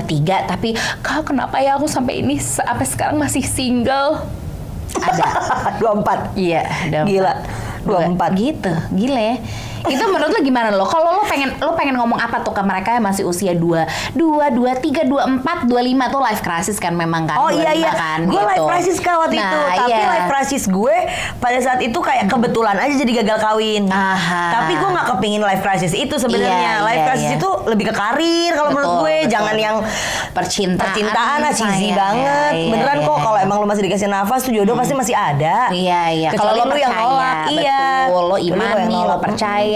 tapi 0.46 0.74
kau 1.00 1.22
kenapa 1.22 1.58
ya 1.58 1.76
aku 1.76 1.86
sampai 1.96 2.20
ini 2.20 2.36
sampai 2.36 2.84
sekarang 2.84 3.16
masih 3.16 3.40
single? 3.40 4.20
Ada. 5.00 5.24
dua 5.80 5.92
empat 5.96 6.36
Iya, 6.36 6.68
ada 6.68 7.08
Gila. 7.08 7.34
Dua- 7.88 8.12
24. 8.12 8.36
Gitu, 8.36 8.72
gila 8.92 9.22
ya. 9.22 9.36
Itu 9.86 10.04
menurut 10.10 10.32
lo 10.32 10.40
gimana 10.42 10.72
lo? 10.74 10.86
Kalau 10.88 11.12
lo 11.20 11.24
pengen 11.28 11.54
lo 11.60 11.76
pengen 11.76 11.96
ngomong 12.00 12.18
apa 12.18 12.42
tuh 12.42 12.56
ke 12.56 12.62
mereka 12.64 12.96
yang 12.96 13.06
masih 13.06 13.28
usia 13.28 13.54
2, 13.54 14.16
2, 14.16 14.16
23, 14.16 15.06
24, 15.08 15.70
25 15.70 16.14
tuh 16.14 16.22
life 16.24 16.42
crisis 16.42 16.78
kan 16.80 16.94
memang 16.96 17.28
kan. 17.28 17.38
Oh 17.38 17.50
iya 17.52 17.76
25 17.76 17.82
iya, 17.82 17.92
kan, 17.94 18.20
gue 18.26 18.36
gitu. 18.36 18.50
life 18.50 18.66
crisis 18.66 18.98
kan 19.04 19.14
waktu 19.22 19.38
itu, 19.38 19.58
Nah, 19.58 19.76
tapi 19.76 19.92
iya. 19.92 20.08
life 20.10 20.28
crisis 20.32 20.64
gue 20.66 20.96
pada 21.38 21.58
saat 21.62 21.80
itu 21.84 22.00
kayak 22.00 22.26
kebetulan 22.32 22.76
aja 22.80 22.94
jadi 22.96 23.12
gagal 23.24 23.38
kawin. 23.44 23.84
Aha. 23.92 24.44
Tapi 24.62 24.72
gue 24.80 24.90
nggak 24.90 25.08
kepingin 25.16 25.42
life 25.44 25.62
crisis 25.62 25.94
itu 25.94 26.16
sebenarnya. 26.18 26.56
Iya, 26.56 26.74
life 26.86 26.96
iya, 27.02 27.08
crisis 27.10 27.30
iya. 27.30 27.38
itu 27.38 27.50
lebih 27.70 27.86
ke 27.92 27.94
karir 27.94 28.52
kalau 28.56 28.70
menurut 28.74 28.94
gue, 29.06 29.16
betul. 29.26 29.32
jangan 29.34 29.56
yang 29.58 29.76
Percintaan, 30.36 30.92
percintaan 30.92 31.40
cheesy 31.56 31.96
sayang. 31.96 31.96
banget. 31.96 32.52
Iya, 32.60 32.72
Beneran 32.76 32.98
iya, 33.00 33.08
kok 33.08 33.16
iya. 33.16 33.24
kalau 33.24 33.40
emang 33.40 33.58
lu 33.64 33.68
masih 33.72 33.84
dikasih 33.88 34.08
nafas 34.12 34.44
tuh 34.44 34.52
jodoh 34.52 34.76
pasti 34.76 34.92
masih 34.92 35.16
ada. 35.16 35.72
Iya 35.72 36.02
iya. 36.12 36.30
Kalau 36.36 36.52
lo 36.52 36.60
yang 36.60 36.72
percaya, 36.76 36.92
nolak, 36.92 37.46
iya. 37.56 37.84
betul. 38.12 38.24
Lo 38.28 38.38
imani, 38.38 38.96
lo 39.00 39.08
nolak. 39.08 39.20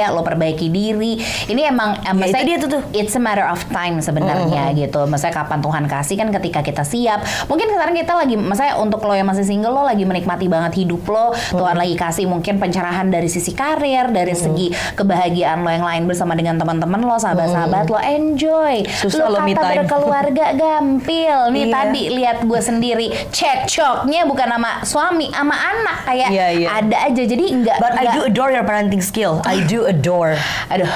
Percaya, 0.02 0.16
lo 0.16 0.24
perbaiki 0.24 0.68
diri. 0.70 1.20
Ini 1.46 1.62
emang, 1.68 1.90
Ya, 2.00 2.16
maksudnya 2.16 2.46
dia 2.46 2.58
tuh 2.58 2.70
tuh. 2.72 2.82
It's 2.92 3.12
a 3.12 3.22
matter 3.22 3.44
of 3.44 3.60
time 3.68 4.00
sebenarnya 4.00 4.72
gitu. 4.74 5.04
Maksudnya 5.04 5.36
kapan 5.36 5.60
Tuhan 5.60 5.84
kasih 5.86 6.16
kan 6.16 6.30
ketika 6.32 6.60
kita 6.62 6.84
siap. 6.84 7.20
Mungkin 7.46 7.68
sekarang 7.70 7.92
kita 7.94 8.14
lagi, 8.16 8.36
maksudnya 8.36 8.80
untuk 8.80 9.04
lo 9.04 9.12
yang 9.12 9.28
masih 9.28 9.44
single 9.44 9.74
lo 9.74 9.84
lagi 9.84 10.04
menikmati 10.04 10.48
banget 10.48 10.80
hidup 10.80 11.04
lo. 11.06 11.36
Tuhan 11.52 11.76
lagi 11.76 11.94
kasih 11.94 12.26
mungkin 12.26 12.58
pencerahan 12.58 13.08
dari 13.08 13.28
sisi 13.28 13.52
karir, 13.52 14.08
dari 14.08 14.32
segi 14.34 14.68
kebahagiaan 14.96 15.60
lo 15.60 15.70
yang 15.70 15.84
lain 15.84 16.04
bersama 16.06 16.34
dengan 16.34 16.56
teman-teman 16.56 17.02
lo, 17.02 17.16
sahabat-sahabat 17.18 17.86
lo. 17.86 18.00
Enjoy. 18.00 18.88
Susah 18.88 19.28
lo 19.28 19.36
lo 19.36 19.44
kata 19.44 19.60
time. 19.60 19.76
berkeluarga 19.78 20.46
gampil. 20.62 21.38
Nih 21.52 21.62
Iya. 21.62 21.76
tadi 21.76 22.02
lihat 22.10 22.38
gue 22.42 22.60
sendiri 22.60 23.08
cekcoknya 23.30 24.24
bukan 24.24 24.48
sama 24.50 24.72
suami, 24.82 25.28
sama 25.30 25.54
anak 25.54 25.98
kayak 26.04 26.30
Iya, 26.30 26.48
iya. 26.56 26.68
ada 26.72 26.98
aja. 27.04 27.22
Jadi 27.22 27.46
enggak 27.52 27.78
But 27.78 27.94
I 27.94 27.98
enggak- 28.02 28.16
do 28.16 28.22
adore 28.26 28.52
your 28.52 28.64
parenting 28.64 29.02
skill. 29.02 29.44
I 29.44 29.60
do 29.62 29.79
adore. 29.88 30.36
Aduh, 30.72 30.90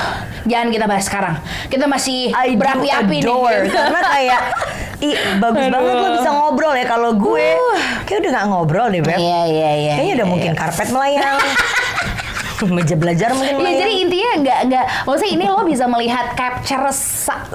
jangan 0.50 0.67
kita 0.74 0.86
bahas 0.89 1.06
sekarang. 1.08 1.36
Kita 1.69 1.86
masih 1.88 2.34
I 2.34 2.58
berapi-api 2.58 3.17
nih. 3.22 3.69
karena 3.76 4.02
kayak 4.02 4.41
ih 5.04 5.15
bagus 5.43 5.67
banget 5.67 5.96
lo 6.00 6.10
bisa 6.15 6.30
ngobrol 6.32 6.74
ya 6.80 6.86
kalau 6.88 7.12
gue 7.19 7.48
kayak 8.08 8.19
udah 8.24 8.32
nggak 8.32 8.48
ngobrol 8.48 8.88
deh 8.88 9.04
Beb. 9.04 9.19
Iya, 9.19 9.41
iya, 9.52 9.72
iya. 9.76 9.93
Kayaknya 10.00 10.13
udah 10.15 10.28
iya, 10.28 10.34
mungkin 10.34 10.52
iya. 10.56 10.60
karpet 10.60 10.89
melayang. 10.91 11.38
Meja 12.69 12.95
belajar 12.95 13.36
mungkin 13.36 13.56
Iya 13.56 13.60
melayang. 13.60 13.82
jadi 13.84 13.93
intinya 13.99 14.32
nggak 14.43 14.60
nggak 14.69 14.86
maksudnya 15.04 15.32
ini 15.36 15.45
lo 15.49 15.62
bisa 15.67 15.86
melihat 15.89 16.26
capture 16.38 16.86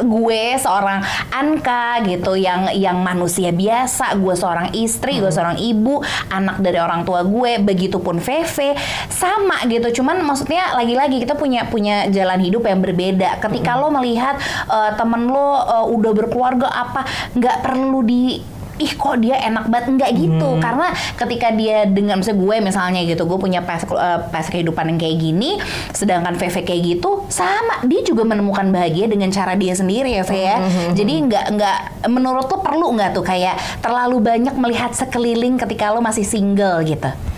gue 0.05 0.43
seorang 0.61 1.01
Anka 1.33 2.03
gitu 2.05 2.37
yang 2.37 2.73
yang 2.75 3.01
manusia 3.01 3.51
biasa. 3.55 4.17
Gue 4.21 4.35
seorang 4.37 4.75
istri 4.77 5.21
gue 5.23 5.31
seorang 5.31 5.57
ibu 5.59 6.01
anak 6.29 6.61
dari 6.61 6.79
orang 6.79 7.05
tua 7.09 7.25
gue 7.25 7.61
begitupun 7.63 8.21
Veve 8.21 8.77
sama 9.09 9.65
gitu 9.67 10.03
cuman 10.03 10.21
maksudnya 10.25 10.77
lagi-lagi 10.77 11.23
kita 11.23 11.35
punya 11.35 11.67
punya 11.69 12.09
jalan 12.11 12.41
hidup 12.43 12.67
yang 12.67 12.81
berbeda. 12.85 13.41
Ketika 13.41 13.79
lo 13.81 13.89
melihat 13.95 14.37
eh, 14.69 14.93
temen 14.97 15.31
lo 15.31 15.63
eh, 15.63 15.87
udah 15.95 16.13
berkeluarga 16.13 16.69
apa 16.69 17.07
nggak 17.35 17.57
perlu 17.65 18.01
di 18.05 18.58
ih 18.79 18.93
kok 18.95 19.17
dia 19.21 19.39
enak 19.43 19.69
banget? 19.69 19.87
Nggak 19.99 20.11
gitu. 20.17 20.49
Karena 20.59 20.87
ketika 21.19 21.49
dia 21.55 21.85
dengan 21.87 22.19
misalnya 22.19 22.39
gue 22.39 22.57
misalnya 22.63 23.01
gitu 23.05 23.23
gue 23.27 23.39
punya 23.39 23.61
pas 23.63 23.83
eh, 23.85 24.21
pas 24.31 24.47
kehidupan 24.47 24.95
yang 24.95 24.99
kayak 24.99 25.17
gini 25.19 25.51
sedangkan 25.93 26.35
VV 26.39 26.57
kayak 26.65 26.83
gitu 26.83 27.27
sama. 27.29 27.83
Dia 27.85 28.01
juga 28.03 28.25
menemukan 28.25 28.71
bahagia 28.71 29.07
dengan 29.07 29.31
cara 29.31 29.55
dia 29.55 29.75
sendiri 29.75 30.19
ya 30.19 30.23
VV 30.25 30.39
ya. 30.39 30.57
Jadi 30.95 31.15
nggak 31.29 31.45
nggak 31.59 31.79
menurut 32.09 32.47
lo 32.49 32.59
perlu 32.63 32.95
nggak 32.97 33.11
tuh 33.15 33.25
kayak 33.27 33.59
terlalu 33.83 34.23
banyak 34.23 34.55
melihat 34.57 34.95
sekeliling 34.95 35.59
ketika 35.59 35.91
lo 35.93 36.01
masih 36.01 36.25
single 36.25 36.81
gitu? 36.87 37.09
Hmm, 37.09 37.38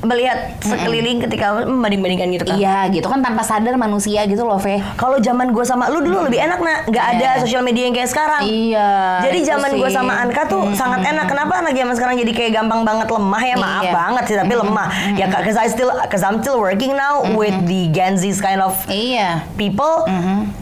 melihat 0.00 0.38
sekeliling 0.58 1.18
ketika 1.20 1.64
membanding-bandingkan 1.64 2.28
gitu 2.30 2.44
kan. 2.44 2.54
iya 2.54 2.86
gitu 2.88 3.04
kan 3.04 3.18
tanpa 3.18 3.40
sadar 3.40 3.74
manusia 3.74 4.22
gitu 4.24 4.42
loh 4.42 4.56
VV 4.56 4.82
Kalau 4.94 5.16
zaman 5.18 5.50
gue 5.50 5.64
sama 5.64 5.86
lu 5.86 6.00
dulu 6.00 6.22
lebih 6.22 6.38
enak 6.38 6.58
nak, 6.58 6.78
nggak 6.86 7.06
ada 7.08 7.26
Iya. 7.26 7.40
sosial 7.40 7.62
media 7.62 7.84
yang 7.84 7.94
kayak 7.94 8.06
sekarang. 8.06 8.42
Iya, 8.44 8.90
Jadi 9.22 9.38
zaman 9.44 9.70
gue 9.72 9.88
sama 9.88 10.12
Anka 10.18 10.42
tuh 10.44 10.68
sangat 10.72 11.02
enak. 11.04 11.26
Kenapa 11.26 11.58
anak 11.58 11.72
zaman 11.72 11.94
sekarang 11.94 12.14
jadi 12.16 12.32
kayak 12.32 12.52
gampang 12.54 12.82
banget 12.82 13.08
lemah 13.08 13.42
ya? 13.42 13.56
Maaf 13.56 13.82
Iya. 13.82 13.92
banget 13.92 14.24
sih, 14.24 14.36
tapi 14.36 14.52
lemah. 14.52 14.88
Ya 15.14 15.26
cause 15.26 15.56
I 15.56 15.66
still, 15.66 15.90
cause 16.04 16.22
I'm 16.22 16.38
still 16.38 16.58
working 16.58 16.92
now 16.92 17.22
with 17.30 17.54
the 17.64 17.88
Gen 17.88 18.14
Z 18.14 18.28
kind 18.38 18.60
of 18.60 18.74
iya 18.86 19.42
people. 19.54 20.04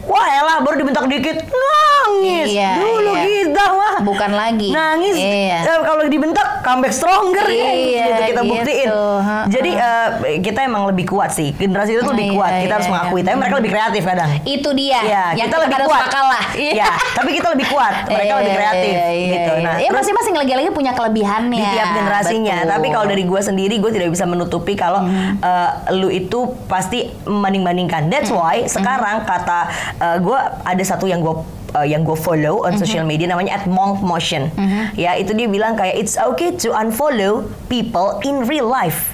Wah 0.03 0.27
elah 0.33 0.61
baru 0.61 0.79
dibentak 0.79 1.05
dikit 1.05 1.37
nangis. 1.43 2.47
Iya, 2.49 2.71
Dulu 2.77 3.11
iya. 3.11 3.23
kita 3.43 3.63
mah 3.71 3.93
bukan 4.01 4.31
lagi 4.31 4.69
nangis. 4.69 5.15
iya 5.15 5.57
Eh, 5.63 5.79
kalau 5.81 6.03
dibentak 6.05 6.61
comeback 6.61 6.91
stronger 6.91 7.45
ya. 7.45 7.67
Iya, 7.67 8.05
gitu 8.25 8.41
kita 8.43 8.71
gitu. 8.71 9.03
Ha-ha. 9.19 9.39
Jadi 9.45 9.71
eh, 9.71 10.07
kita 10.39 10.63
emang 10.63 10.85
lebih 10.85 11.05
kuat 11.05 11.29
sih. 11.29 11.51
Generasi 11.51 11.93
itu 11.93 12.05
lebih 12.05 12.27
Iya, 12.29 12.35
kuat. 12.35 12.51
Kita 12.57 12.73
harus 12.73 12.87
iya, 12.87 12.93
mengakui. 12.93 13.19
iya. 13.19 13.25
Tapi 13.25 13.37
mereka 13.37 13.55
lebih 13.59 13.71
kreatif 13.71 14.01
kadang. 14.03 14.29
itu 14.43 14.69
dia 14.71 14.99
Iya, 14.99 15.23
yang 15.33 15.47
kita 15.47 15.55
kita 15.55 15.65
lebih 15.75 15.87
kuat. 15.87 16.05
kalah 16.07 16.45
Iya, 16.53 16.85
tapi 17.13 17.29
kita 17.33 17.47
lebih 17.51 17.67
kuat. 17.67 17.93
Mereka 18.09 18.23
Iya, 18.25 18.39
lebih 18.39 18.53
kreatif 18.53 18.91
iya, 18.91 19.07
iya, 19.09 19.27
gitu. 19.29 19.51
iya. 19.53 19.63
Nah, 19.63 19.75
ya 19.77 19.89
masing-masing 19.91 20.35
lagi-lagi 20.35 20.69
punya 20.69 20.91
kelebihannya 20.91 21.59
di 21.59 21.67
tiap 21.69 21.89
generasinya. 21.93 22.55
Betul. 22.59 22.71
Tapi 22.71 22.87
kalau 22.89 23.05
dari 23.05 23.23
gue 23.23 23.41
sendiri, 23.41 23.75
gue 23.77 23.91
tidak 23.91 24.09
bisa 24.09 24.25
menutupi 24.25 24.73
kalau 24.73 25.01
eh, 25.39 25.69
lu 25.91 26.07
itu 26.07 26.39
pasti 26.65 26.99
membanding-bandingkan. 27.23 28.07
That's 28.07 28.29
why 28.29 28.65
sekarang 28.65 29.23
kata 29.23 29.59
eh, 29.97 30.17
gue 30.19 30.37
ada 30.63 30.83
satu 30.83 31.05
yang 31.05 31.19
gue 31.19 31.35
eh, 31.75 31.87
yang 31.87 32.01
gue 32.01 32.15
follow 32.15 32.61
on 32.61 32.75
social 32.75 33.03
media 33.03 33.25
namanya 33.25 33.57
at 33.57 33.65
Monk 33.65 33.99
Motion. 33.99 34.47
Ya 34.93 35.13
itu 35.13 35.31
dia 35.31 35.45
bilang 35.45 35.73
kayak 35.73 35.95
it's 35.95 36.15
okay 36.15 36.53
to 36.55 36.71
unfollow 36.71 37.41
people 37.65 38.21
in 38.21 38.43
real 38.43 38.65
life. 38.65 39.13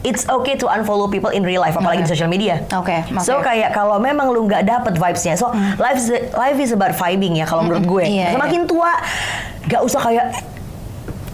It's 0.00 0.24
okay 0.26 0.56
to 0.56 0.64
unfollow 0.66 1.06
people 1.06 1.28
in 1.28 1.44
real 1.44 1.60
life, 1.60 1.76
apalagi 1.76 2.04
di 2.04 2.08
social 2.08 2.24
media. 2.24 2.64
Oke, 2.72 3.04
So 3.20 3.36
oke. 3.36 3.44
kayak 3.44 3.72
kalau 3.72 4.00
memang 4.00 4.32
lu 4.32 4.48
nggak 4.48 4.64
dapet 4.64 4.96
vibesnya, 4.96 5.36
so 5.36 5.52
life 5.76 6.00
is 6.00 6.08
life 6.32 6.56
is 6.56 6.72
about 6.72 6.96
vibing 6.96 7.36
ya 7.36 7.44
kalau 7.44 7.60
menurut 7.62 7.84
gue. 7.84 8.04
Iya, 8.08 8.32
Semakin 8.32 8.64
tua, 8.64 8.96
nggak 9.68 9.80
usah 9.84 10.00
kayak 10.00 10.26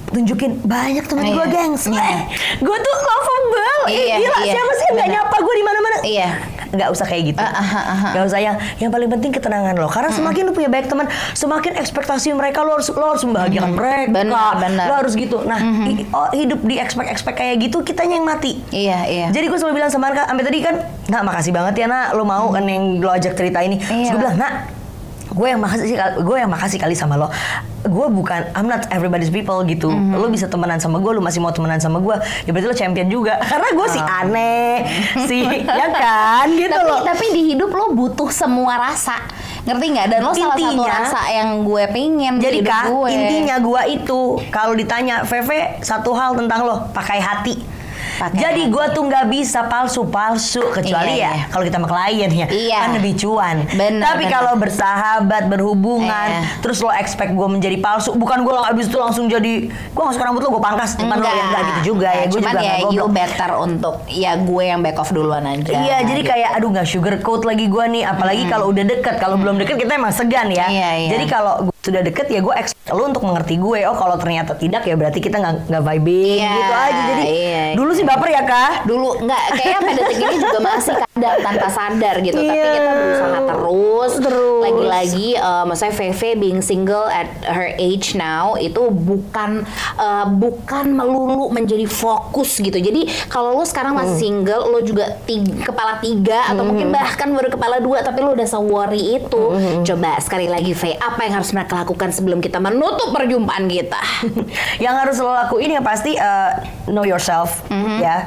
tunjukin 0.08 0.58
banyak 0.62 1.04
teman 1.04 1.28
gue 1.28 1.44
Iya. 1.44 1.54
gengs. 1.54 1.86
Eh, 1.86 2.18
gue 2.58 2.76
tuh 2.76 2.96
lovable. 2.98 3.82
Iya, 3.86 4.16
gila, 4.18 4.38
iya. 4.40 4.52
siapa 4.54 4.72
sih 4.74 4.86
nggak 4.94 5.08
nyapa 5.10 5.36
gue 5.38 5.54
di 5.54 5.64
mana-mana? 5.64 5.96
Iya. 6.02 6.28
Nggak 6.68 6.88
usah 6.88 7.04
kayak 7.04 7.22
gitu. 7.28 7.40
Ah, 7.40 7.52
ah, 7.52 7.64
ah. 7.76 8.10
Nggak 8.12 8.24
usah 8.26 8.38
yang 8.38 8.56
yang 8.76 8.90
paling 8.90 9.08
penting 9.08 9.30
ketenangan 9.30 9.74
lo. 9.74 9.86
Karena 9.86 10.08
semakin 10.08 10.42
lu 10.42 10.52
punya 10.52 10.66
banyak 10.66 10.86
teman, 10.86 11.06
semakin 11.32 11.76
ekspektasi 11.76 12.32
mereka 12.32 12.60
lo 12.60 12.74
harus 12.74 12.88
lo 12.88 13.06
harus 13.06 13.22
membahagiakan 13.22 13.72
mereka. 13.72 14.10
Benar, 14.14 14.52
benar. 14.58 14.84
Lo 14.86 14.94
harus 14.96 15.12
gitu. 15.12 15.42
Nah, 15.42 15.58
i- 15.84 16.06
oh, 16.08 16.28
hidup 16.30 16.60
di 16.60 16.76
expect-expect 16.76 17.36
kayak 17.36 17.56
gitu 17.60 17.82
kitanya 17.82 18.16
yang 18.16 18.26
mati. 18.26 18.58
iya 18.68 19.04
iya 19.04 19.26
Jadi 19.28 19.46
gue 19.46 19.56
selalu 19.56 19.74
bilang 19.76 19.88
sama 19.88 20.08
Arka, 20.08 20.24
sampai 20.24 20.42
tadi 20.42 20.58
kan, 20.60 20.74
nak 21.06 21.22
makasih 21.22 21.50
banget 21.50 21.74
ya 21.76 21.86
nak, 21.86 22.12
lo 22.12 22.22
mau 22.22 22.48
kan 22.48 22.62
yang 22.62 22.98
lo 22.98 23.08
ajak 23.08 23.32
cerita 23.32 23.60
ini. 23.60 23.76
Terus 23.76 23.92
Iya. 24.02 24.10
gue 24.10 24.20
bilang, 24.20 24.36
nak, 24.36 24.52
gue 25.36 25.46
yang 25.46 25.60
makasih 25.60 25.86
sih, 25.86 25.96
gue 26.00 26.36
yang 26.36 26.48
makasih 26.48 26.78
kali 26.80 26.96
sama 26.96 27.14
lo. 27.14 27.28
Gue 27.84 28.08
bukan, 28.08 28.50
I'm 28.50 28.64
not 28.64 28.88
everybody's 28.88 29.28
people 29.28 29.60
gitu. 29.62 29.86
Mhm. 29.86 30.16
Lo 30.16 30.26
bisa 30.26 30.48
temenan 30.48 30.80
sama 30.80 30.96
gue, 30.96 31.12
lo 31.12 31.20
masih 31.20 31.38
mau 31.38 31.52
temenan 31.52 31.76
sama 31.76 32.00
gue, 32.00 32.16
ya 32.42 32.50
berarti 32.50 32.66
lo 32.66 32.74
champion 32.74 33.06
juga. 33.06 33.36
Karena 33.52 33.68
gue 33.70 33.86
sih 33.86 34.00
aneh, 34.00 34.74
sih, 35.22 35.44
ya 35.60 35.86
kan, 35.86 36.48
gitu 36.50 36.72
tapi 36.72 36.88
loh. 36.88 37.00
tapi 37.04 37.26
di 37.30 37.42
hidup 37.46 37.68
lo 37.68 37.92
butuh 37.92 38.26
semua 38.26 38.80
rasa 38.80 39.20
ngerti 39.62 39.86
nggak 39.92 40.06
dan 40.08 40.20
lo 40.20 40.30
salah 40.30 40.54
satu 40.54 40.62
Intinya- 40.62 40.94
rasa 40.94 41.20
yang 41.28 41.48
gue 41.60 41.84
pengen 41.90 42.34
di 42.38 42.42
Jadi 42.42 42.58
kak, 42.62 42.84
gue 42.88 43.08
intinya 43.08 43.56
gue 43.58 43.82
itu 43.92 44.20
kalau 44.48 44.72
ditanya, 44.72 45.22
Veve 45.22 45.78
satu 45.80 46.10
hal 46.10 46.32
tentang 46.34 46.64
lo, 46.64 46.76
pakai 46.90 47.20
hati. 47.20 47.75
Pakai 48.16 48.38
Jadi 48.38 48.62
gue 48.68 48.84
tuh 48.92 49.02
nggak 49.04 49.26
bisa 49.28 49.66
palsu-palsu 49.66 50.62
kecuali 50.72 51.18
Iya, 51.18 51.28
ya 51.28 51.32
iya. 51.32 51.44
kalau 51.48 51.64
kita 51.64 51.76
sama 51.76 51.88
klien 51.88 52.30
ya 52.30 52.46
Iya. 52.48 52.78
kan 52.80 52.90
lebih 52.96 53.12
cuan. 53.16 53.56
Bener, 53.68 54.02
Tapi 54.02 54.24
kalau 54.26 54.54
bersahabat, 54.56 55.42
berhubungan, 55.46 56.28
Iya. 56.32 56.60
terus 56.60 56.80
lo 56.80 56.90
expect 56.90 57.32
gue 57.32 57.48
menjadi 57.48 57.76
palsu, 57.76 58.14
bukan 58.14 58.42
gue 58.42 58.52
abis 58.52 58.88
itu 58.88 58.96
langsung 58.96 59.26
jadi 59.26 59.68
gue 59.68 60.02
nggak 60.02 60.14
suka 60.14 60.24
rambut 60.24 60.42
lo 60.42 60.50
gue 60.52 60.64
pangkas 60.64 60.96
depan 60.96 61.16
lo 61.18 61.26
ya 61.26 61.44
enggak 61.44 61.62
gitu 61.64 61.80
juga 61.92 62.08
ya. 62.10 62.24
Gue 62.26 62.40
juga 62.40 62.60
ya 62.60 62.74
you 62.88 63.06
better 63.06 63.50
untuk 63.56 63.94
ya 64.08 64.32
gue 64.36 64.62
yang 64.64 64.80
back 64.80 64.96
off 64.96 65.10
duluan 65.10 65.44
aja. 65.44 65.72
Iya, 65.72 65.96
jadi 66.04 66.22
kayak 66.22 66.50
aduh 66.56 66.68
nggak 66.72 66.88
sugar 66.88 67.14
coat 67.20 67.44
lagi 67.44 67.66
gue 67.66 67.84
nih, 67.90 68.02
apalagi 68.02 68.48
kalau 68.48 68.72
udah 68.72 68.84
deket. 68.84 69.14
Kalau 69.16 69.36
belum 69.36 69.56
deket 69.56 69.76
kita 69.76 69.96
emang 69.96 70.12
segan 70.12 70.48
ya. 70.50 70.66
Iya, 70.68 70.90
iya. 70.96 71.10
Jadi 71.14 71.24
kalau 71.26 71.68
sudah 71.86 72.02
deket 72.02 72.26
ya 72.26 72.42
gue 72.42 72.54
expect 72.58 72.90
lo 72.90 73.06
untuk 73.06 73.22
mengerti 73.22 73.54
gue. 73.56 73.86
Oh 73.86 73.94
kalau 73.94 74.18
ternyata 74.18 74.58
tidak 74.58 74.82
ya 74.82 74.94
berarti 74.94 75.22
kita 75.22 75.38
nggak 75.38 75.54
nggak 75.70 75.84
vibing 75.86 76.38
Iya, 76.42 76.50
gitu 76.54 76.74
aja. 76.74 77.02
Jadi 77.06 77.24
iya. 77.30 77.64
dulu 77.78 77.90
sih 77.94 78.02
baper 78.02 78.28
ya 78.30 78.42
kak. 78.42 78.72
dulu 78.86 79.08
nggak 79.22 79.42
kayaknya 79.54 79.78
pada 79.78 79.92
detik 80.02 80.18
ini 80.18 80.36
juga 80.42 80.58
masih 80.62 80.94
kadang 81.16 81.40
tanpa 81.40 81.68
sadar 81.68 82.20
gitu 82.20 82.36
tapi 82.36 82.52
Iya. 82.52 82.68
kita 82.70 82.92
berusaha 82.92 83.38
terus 83.46 84.12
Terus. 84.18 84.60
lagi-lagi 84.60 85.28
eh, 85.34 85.62
maksudnya 85.64 85.94
Feve 85.94 86.30
being 86.36 86.60
single 86.60 87.06
at 87.06 87.24
her 87.42 87.72
age 87.74 88.12
now 88.14 88.52
itu 88.54 88.78
bukan 88.86 89.64
eh, 89.96 90.26
bukan 90.28 90.84
melulu 90.90 91.48
menjadi 91.48 91.86
fokus 91.86 92.60
gitu 92.60 92.76
jadi 92.76 93.08
kalau 93.26 93.54
lo 93.54 93.64
sekarang 93.64 93.88
Hmm. 93.88 94.04
masih 94.04 94.16
single 94.20 94.68
lo 94.68 94.82
juga 94.82 95.16
ti- 95.22 95.40
kepala 95.56 95.96
tiga 95.98 96.44
atau 96.46 96.62
mungkin 96.62 96.90
bahkan 96.90 97.30
baru 97.30 97.48
kepala 97.48 97.78
dua 97.78 98.02
tapi 98.02 98.20
lo 98.20 98.32
udah 98.32 98.44
se-worry 98.44 99.16
itu 99.16 99.42
Hmm. 99.48 99.82
coba 99.82 100.20
sekali 100.20 100.46
lagi 100.46 100.72
Fe 100.72 100.94
apa 100.94 101.22
yang 101.22 101.34
harus 101.34 101.48
mereka 101.50 101.78
lakukan 101.78 102.10
sebelum 102.10 102.38
kita 102.38 102.58
menutup 102.58 103.08
perjumpaan 103.10 103.64
kita 103.64 104.00
yang 104.84 104.92
harus 104.94 105.16
lo 105.16 105.32
lakuin 105.32 105.72
yang 105.72 105.82
pasti 105.82 106.12
uh, 106.14 106.52
know 106.86 107.02
yourself 107.02 107.64
Mhm. 107.66 107.96
ya 107.98 108.18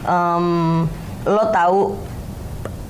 Em, 0.00 0.86
lo 1.26 1.44
tahu 1.50 1.92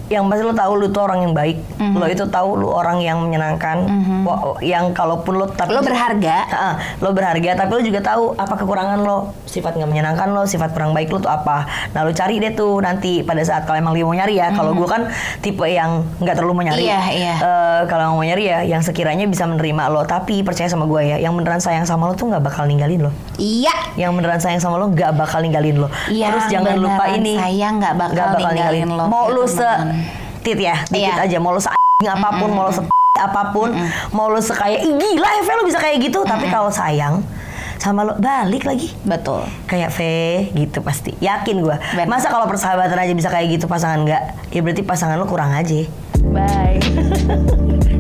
yang 0.09 0.25
pasti 0.27 0.43
lo 0.43 0.53
tahu 0.53 0.73
lo 0.75 0.87
tuh 0.89 1.03
orang 1.03 1.21
yang 1.23 1.33
baik. 1.33 1.57
Mhm. 1.77 1.95
lo 1.95 2.07
itu 2.07 2.25
tahu 2.27 2.51
lo 2.57 2.69
orang 2.73 2.99
yang 2.99 3.21
menyenangkan. 3.21 3.85
Wa- 4.23 4.57
yang 4.59 4.91
kalaupun 4.91 5.37
lo 5.37 5.47
tapi 5.47 5.71
Lo 5.71 5.81
berharga. 5.81 6.37
Ha-ha, 6.45 6.71
lo 6.99 7.13
berharga 7.13 7.51
tapi 7.55 7.71
lo 7.71 7.81
juga 7.81 8.01
tahu 8.01 8.33
apa 8.35 8.55
kekurangan 8.55 8.99
lo. 8.99 9.37
Sifat 9.45 9.75
nggak 9.75 9.87
menyenangkan 9.87 10.29
lo 10.29 10.45
sifat 10.45 10.73
kurang 10.73 10.91
baik 10.91 11.09
lo 11.09 11.19
tuh 11.19 11.29
apa. 11.29 11.65
Nah 11.91 12.03
lo 12.03 12.11
cari 12.11 12.37
deh 12.39 12.53
tuh 12.53 12.79
nanti 12.79 13.21
pada 13.21 13.41
saat 13.41 13.63
kalau 13.63 13.77
emang 13.77 13.93
dia 13.93 14.03
mau 14.03 14.13
nyari 14.13 14.35
ya. 14.35 14.49
Kalau 14.51 14.73
gue 14.73 14.85
kan 14.85 15.13
tipe 15.39 15.65
yang 15.65 16.03
nggak 16.19 16.35
terlalu 16.35 16.53
mau 16.55 16.65
nyari. 16.65 16.79
Mhm. 16.79 16.87
Iya, 16.87 17.01
iya. 17.13 17.35
Eh, 17.39 17.81
kalau 17.87 18.15
mau 18.15 18.25
nyari 18.25 18.45
ya 18.47 18.59
yang 18.63 18.81
sekiranya 18.81 19.25
bisa 19.25 19.45
menerima 19.45 19.89
lo. 19.89 20.03
Tapi 20.03 20.41
percaya 20.41 20.67
sama 20.67 20.85
gue 20.85 21.05
ya 21.07 21.17
yang 21.19 21.33
beneran 21.33 21.59
sayang 21.59 21.85
sama 21.85 22.07
lo 22.07 22.15
tuh 22.15 22.27
nggak 22.27 22.43
bakal 22.43 22.65
ninggalin 22.65 23.05
lo. 23.05 23.13
Iya. 23.37 23.75
Yang 23.95 24.11
beneran 24.15 24.39
sayang 24.39 24.59
sama 24.59 24.77
lo 24.77 24.89
nggak 24.89 25.13
bakal 25.15 25.41
ninggalin 25.41 25.77
lo. 25.77 25.89
Yang 26.09 26.31
terus 26.31 26.47
jangan 26.51 26.75
lupa 26.77 27.05
ini 27.11 27.35
sayang 27.35 27.75
nggak 27.79 27.95
bakal 27.95 28.27
ninggalin 28.43 28.89
lo. 28.91 29.05
mau 29.07 29.29
lo 29.29 29.45
se 29.45 29.67
tit 30.49 30.59
ya 30.59 30.81
dikit 30.89 31.13
Iya. 31.13 31.29
aja. 31.29 31.37
Mau 31.37 31.53
lo 31.53 31.61
se 31.61 31.69
apa 32.01 32.29
pun 32.39 32.49
mau 32.49 32.65
lo 32.65 32.73
se 32.73 32.81
apa 33.19 33.51
pun 33.51 33.69
mau 34.11 34.31
lo 34.31 34.39
sekaya 34.39 34.79
Ih, 34.79 34.95
gila 34.95 35.29
Eve 35.37 35.53
lo 35.53 35.63
bisa 35.63 35.77
kayak 35.77 36.01
gitu. 36.01 36.25
Tapi 36.25 36.49
kalau 36.49 36.73
sayang 36.73 37.21
sama 37.77 38.03
lo 38.03 38.17
balik 38.17 38.65
lagi. 38.65 38.89
Betul. 39.05 39.45
Kayak 39.67 39.93
V 39.93 40.01
gitu 40.57 40.81
pasti. 40.81 41.13
Yakin 41.19 41.61
gue 41.61 41.77
masa 42.07 42.33
kalau 42.33 42.49
persahabatan 42.49 42.97
aja 42.97 43.13
bisa 43.13 43.29
kayak 43.29 43.61
gitu 43.61 43.69
pasangan 43.69 44.03
nggak? 44.03 44.51
Ya 44.51 44.61
berarti 44.65 44.81
pasangan 44.81 45.21
lo 45.21 45.29
kurang 45.29 45.53
aja. 45.53 45.85
Bye 46.19 46.81